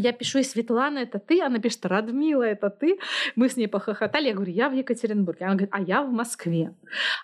[0.00, 1.42] Я пишу, и Светлана, это ты?
[1.42, 2.98] Она пишет, Радмила, это ты?
[3.36, 4.28] Мы с ней похохотали.
[4.28, 5.44] Я говорю, я в Екатеринбурге.
[5.44, 6.74] Она говорит, а я в Москве.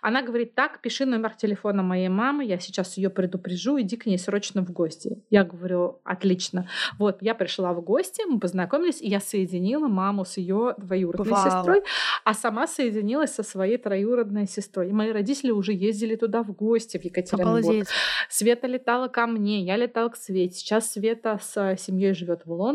[0.02, 4.18] Она говорит, так, пиши номер телефона моей мамы, я сейчас ее предупрежу, иди к ней
[4.18, 5.22] срочно в гости.
[5.30, 6.68] Я говорю, отлично.
[6.98, 11.44] Вот, я пришла в гости, мы познакомились, и я соединила маму с ее двоюродной Вау.
[11.44, 11.82] сестрой,
[12.24, 14.90] а сама соединилась со своей троюродной сестрой.
[14.90, 17.64] И мои родители уже ездили туда в гости, в Екатеринбург.
[17.64, 17.88] Обалдеть.
[18.28, 20.56] Света летала ко мне, я летала к Свете.
[20.56, 22.65] Сейчас Света с семьей живет в Лондоне.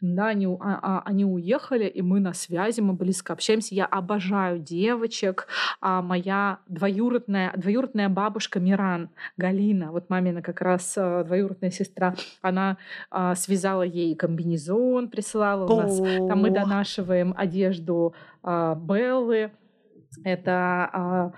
[0.00, 3.74] Да, они, а, а, они уехали, и мы на связи, мы близко общаемся.
[3.74, 5.46] Я обожаю девочек.
[5.80, 12.78] А моя двоюродная, двоюродная бабушка Миран, Галина, вот мамина как раз а, двоюродная сестра, она
[13.10, 15.96] а, связала ей комбинезон, присылала у нас.
[16.28, 19.52] Там мы донашиваем одежду а, Беллы.
[20.24, 21.32] Это а,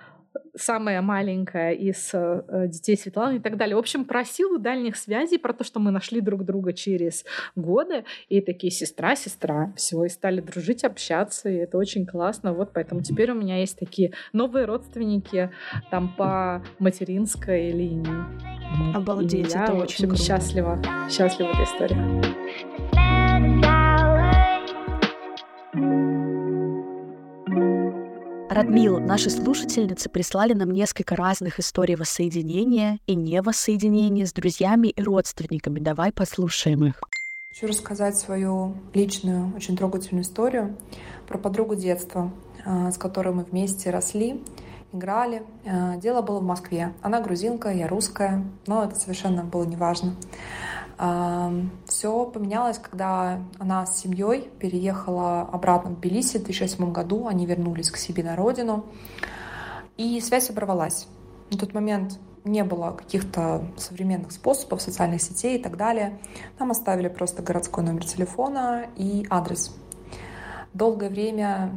[0.56, 3.76] самая маленькая из э, детей Светланы и так далее.
[3.76, 7.24] В общем, про силу дальних связей, про то, что мы нашли друг друга через
[7.56, 12.52] годы, и такие сестра, сестра, все, и стали дружить, общаться, и это очень классно.
[12.52, 15.50] Вот поэтому теперь у меня есть такие новые родственники
[15.90, 18.06] там по материнской линии.
[18.94, 20.22] Обалдеть, и я, это очень круто.
[20.22, 22.29] счастлива, счастлива эта история.
[28.50, 35.78] Радмил, наши слушательницы прислали нам несколько разных историй воссоединения и невоссоединения с друзьями и родственниками.
[35.78, 37.00] Давай послушаем их.
[37.50, 40.76] Хочу рассказать свою личную, очень трогательную историю
[41.28, 42.32] про подругу детства,
[42.66, 44.42] а, с которой мы вместе росли,
[44.92, 45.44] играли.
[45.64, 46.92] А, дело было в Москве.
[47.02, 50.16] Она грузинка, я русская, но это совершенно было неважно.
[51.86, 57.26] Все поменялось, когда она с семьей переехала обратно в Тбилиси в 2008 году.
[57.26, 58.84] Они вернулись к себе на родину.
[59.96, 61.08] И связь оборвалась.
[61.50, 66.18] На тот момент не было каких-то современных способов, социальных сетей и так далее.
[66.58, 69.74] Нам оставили просто городской номер телефона и адрес.
[70.74, 71.72] Долгое время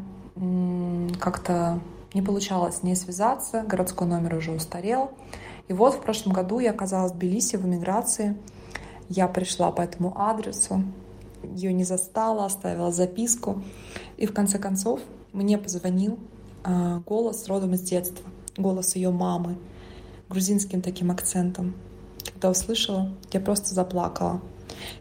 [1.21, 1.79] как-то
[2.13, 5.11] не получалось с ней связаться, городской номер уже устарел.
[5.69, 8.35] И вот в прошлом году я оказалась в Тбилиси в эмиграции—
[9.09, 10.83] я пришла по этому адресу,
[11.43, 13.61] ее не застала, оставила записку.
[14.17, 15.01] И в конце концов
[15.31, 16.17] мне позвонил
[16.63, 18.25] э, голос родом из детства,
[18.57, 19.57] голос ее мамы,
[20.29, 21.75] грузинским таким акцентом.
[22.33, 24.41] Когда услышала, я просто заплакала.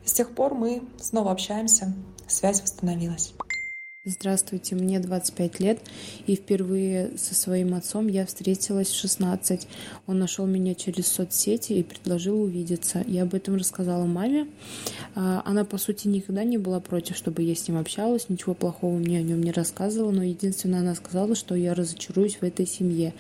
[0.04, 1.94] И с тех пор мы снова общаемся,
[2.26, 3.34] связь восстановилась.
[4.04, 5.78] Здравствуйте, мне 25 лет,
[6.26, 9.68] и впервые со своим отцом я встретилась в 16.
[10.08, 13.04] Он нашел меня через соцсети и предложил увидеться.
[13.06, 14.48] Я об этом рассказала маме.
[15.14, 18.98] А, она, по сути, никогда не была против, чтобы я с ним общалась, ничего плохого
[18.98, 23.14] мне о нем не рассказывала, но единственное, она сказала, что я разочаруюсь в этой семье.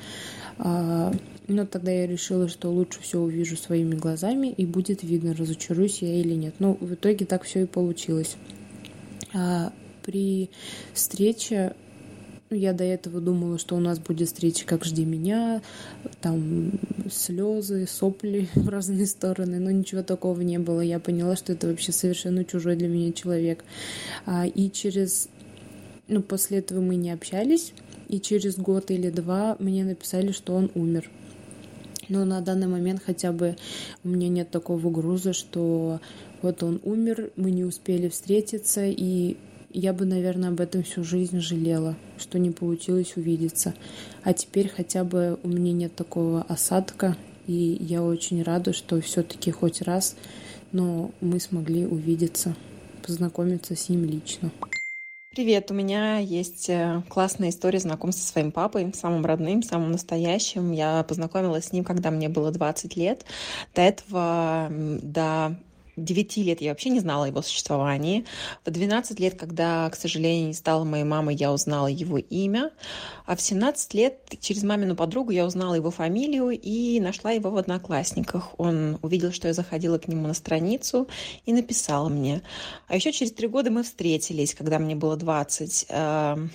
[0.58, 1.14] А,
[1.46, 6.12] но тогда я решила, что лучше все увижу своими глазами, и будет видно, разочаруюсь я
[6.12, 6.56] или нет.
[6.58, 8.34] Но в итоге так все и получилось.
[10.02, 10.50] При
[10.92, 11.74] встрече
[12.52, 15.62] ну, я до этого думала, что у нас будет встреча «Как жди меня»,
[16.20, 16.72] там
[17.10, 20.82] слезы, сопли в разные стороны, но ничего такого не было.
[20.82, 23.64] Я поняла, что это вообще совершенно чужой для меня человек.
[24.26, 25.30] А, и через...
[26.08, 27.72] Ну, после этого мы не общались,
[28.10, 31.10] и через год или два мне написали, что он умер.
[32.10, 33.56] Но на данный момент хотя бы
[34.04, 36.00] у меня нет такого груза, что
[36.42, 39.38] вот он умер, мы не успели встретиться, и
[39.72, 43.74] я бы, наверное, об этом всю жизнь жалела, что не получилось увидеться.
[44.22, 47.16] А теперь хотя бы у меня нет такого осадка,
[47.46, 50.16] и я очень рада, что все-таки хоть раз,
[50.72, 52.54] но мы смогли увидеться,
[53.06, 54.50] познакомиться с ним лично.
[55.34, 60.72] Привет, у меня есть э, классная история знакомства со своим папой, самым родным, самым настоящим.
[60.72, 63.24] Я познакомилась с ним, когда мне было 20 лет.
[63.74, 65.56] До этого, до
[65.96, 68.24] 9 лет я вообще не знала о его существовании.
[68.64, 72.70] В 12 лет, когда, к сожалению, не стала моей мамой, я узнала его имя.
[73.26, 77.56] А в 17 лет через мамину подругу я узнала его фамилию и нашла его в
[77.56, 78.58] Одноклассниках.
[78.58, 81.08] Он увидел, что я заходила к нему на страницу
[81.44, 82.42] и написал мне.
[82.88, 85.86] А еще через три года мы встретились, когда мне было 20.
[85.88, 86.50] Эм,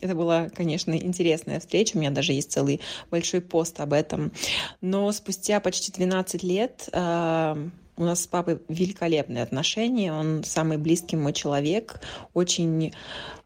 [0.00, 1.96] это была, конечно, интересная встреча.
[1.96, 2.80] У меня даже есть целый
[3.10, 4.32] большой пост об этом.
[4.80, 10.12] Но спустя почти 12 лет эм, у нас с папой великолепные отношения.
[10.12, 12.00] Он самый близкий мой человек,
[12.32, 12.94] очень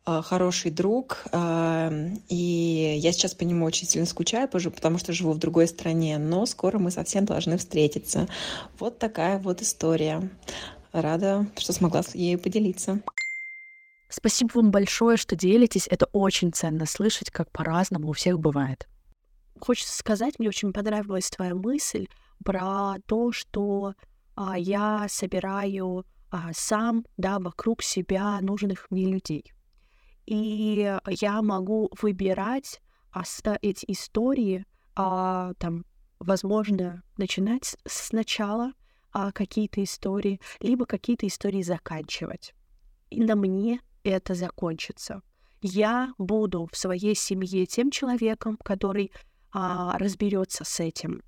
[0.06, 1.24] э, хороший друг.
[1.32, 1.90] Э,
[2.28, 6.18] и я сейчас по нему очень сильно скучаю, потому что живу в другой стране.
[6.18, 8.28] Но скоро мы совсем должны встретиться.
[8.78, 10.30] Вот такая вот история.
[10.92, 13.00] Рада, что смогла ею поделиться.
[14.08, 15.88] Спасибо вам большое, что делитесь.
[15.90, 18.86] Это очень ценно слышать, как по-разному у всех бывает.
[19.58, 22.06] Хочется сказать, мне очень понравилась твоя мысль
[22.44, 23.94] про то, что
[24.34, 29.52] а, я собираю а, сам, да, вокруг себя нужных мне людей.
[30.26, 32.80] И я могу выбирать
[33.12, 33.22] а,
[33.62, 34.64] эти истории,
[34.96, 35.84] а, там,
[36.18, 38.72] возможно, начинать сначала
[39.12, 42.54] а, какие-то истории, либо какие-то истории заканчивать.
[43.10, 45.22] И на мне это закончится.
[45.62, 49.12] Я буду в своей семье тем человеком, который
[49.52, 51.22] а, разберется с этим,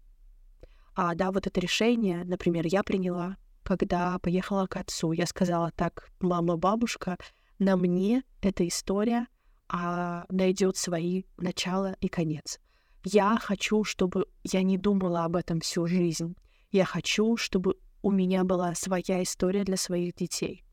[0.96, 5.12] а, да, вот это решение, например, я приняла, когда поехала к отцу.
[5.12, 7.18] Я сказала так, мама, бабушка,
[7.58, 9.26] на мне эта история
[9.68, 12.58] а, найдет свои начало и конец.
[13.04, 16.34] Я хочу, чтобы я не думала об этом всю жизнь.
[16.72, 20.64] Я хочу, чтобы у меня была своя история для своих детей.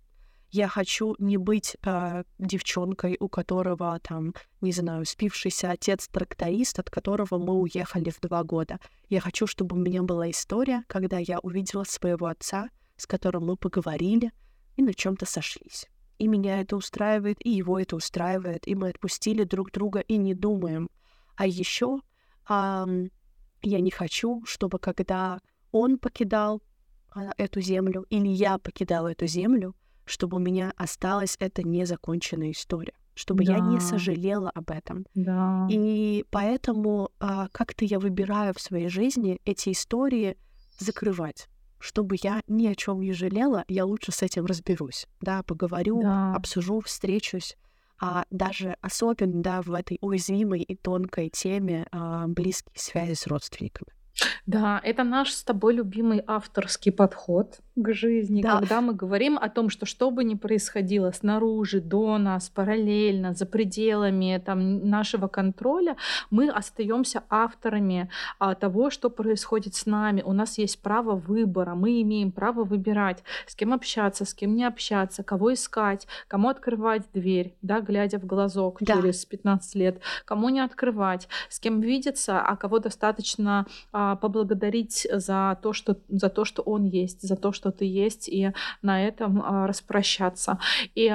[0.54, 7.39] Я хочу не быть э, девчонкой, у которого там, не знаю, спившийся отец-тракторист, от которого
[7.39, 8.80] мы уехали в два года.
[9.10, 13.58] Я хочу, чтобы у меня была история, когда я увидела своего отца, с которым мы
[13.58, 14.32] поговорили
[14.76, 15.88] и на чем-то сошлись.
[16.20, 20.36] И меня это устраивает, и его это устраивает, и мы отпустили друг друга и не
[20.36, 20.88] думаем.
[21.36, 22.01] А еще
[22.47, 23.08] э,
[23.64, 25.39] я не хочу, чтобы когда
[25.72, 26.62] он покидал
[27.16, 29.74] э, эту землю или я покидала эту землю,
[30.06, 33.54] чтобы у меня осталась эта незаконченная история, чтобы да.
[33.54, 35.06] я не сожалела об этом.
[35.16, 35.68] Да.
[35.70, 40.38] И поэтому а, как-то я выбираю в своей жизни эти истории
[40.80, 41.47] закрывать
[41.84, 46.34] чтобы я ни о чем не жалела, я лучше с этим разберусь, да, поговорю, да.
[46.34, 47.58] обсужу, встречусь,
[47.99, 53.91] а даже особенно, да, в этой уязвимой и тонкой теме а, близкие связи с родственниками.
[54.45, 58.60] Да, это наш с тобой любимый авторский подход к жизни, да.
[58.60, 63.46] когда мы говорим о том, что что бы ни происходило снаружи, до нас, параллельно, за
[63.46, 65.96] пределами там, нашего контроля,
[66.30, 70.22] мы остаемся авторами а, того, что происходит с нами.
[70.22, 74.66] У нас есть право выбора, мы имеем право выбирать, с кем общаться, с кем не
[74.66, 78.96] общаться, кого искать, кому открывать дверь, да, глядя в глазок да.
[78.96, 85.58] через 15 лет, кому не открывать, с кем видеться, а кого достаточно а, поблагодарить за
[85.64, 88.51] то, что, за то, что он есть, за то, что ты есть, и
[88.82, 90.59] на этом а, распрощаться.
[90.95, 91.11] И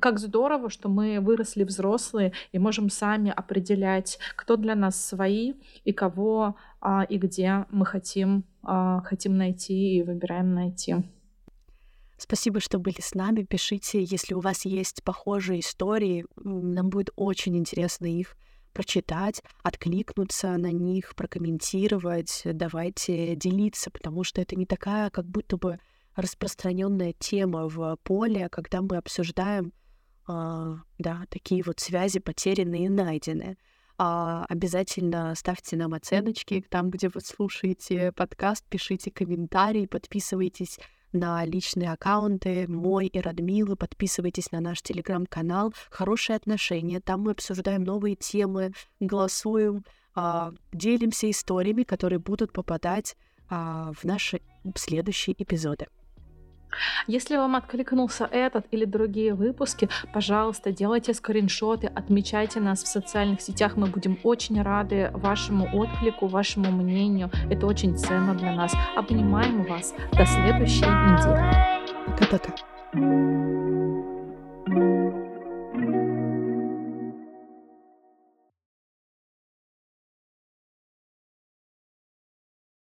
[0.00, 5.92] как здорово, что мы выросли взрослые и можем сами определять, кто для нас свои и
[5.92, 10.96] кого а, и где мы хотим, хотим найти и выбираем найти.
[12.18, 13.44] Спасибо, что были с нами.
[13.44, 16.26] Пишите, если у вас есть похожие истории.
[16.36, 18.36] Нам будет очень интересно их
[18.78, 25.80] прочитать, откликнуться на них, прокомментировать, давайте делиться, потому что это не такая, как будто бы
[26.14, 29.72] распространенная тема в поле, когда мы обсуждаем
[30.28, 33.56] а, да, такие вот связи потерянные и найденные.
[33.98, 40.78] А, обязательно ставьте нам оценочки там, где вы слушаете подкаст, пишите комментарии, подписывайтесь
[41.12, 47.00] на личные аккаунты мой и Радмилы, подписывайтесь на наш телеграм-канал «Хорошие отношения».
[47.00, 49.84] Там мы обсуждаем новые темы, голосуем,
[50.14, 53.16] а, делимся историями, которые будут попадать
[53.48, 54.40] а, в наши
[54.74, 55.86] следующие эпизоды.
[57.06, 63.76] Если вам откликнулся этот или другие выпуски, пожалуйста, делайте скриншоты, отмечайте нас в социальных сетях.
[63.76, 67.30] Мы будем очень рады вашему отклику, вашему мнению.
[67.50, 68.74] Это очень ценно для нас.
[68.96, 69.94] Обнимаем вас.
[70.12, 71.78] До следующей недели.
[72.06, 72.54] Пока-пока.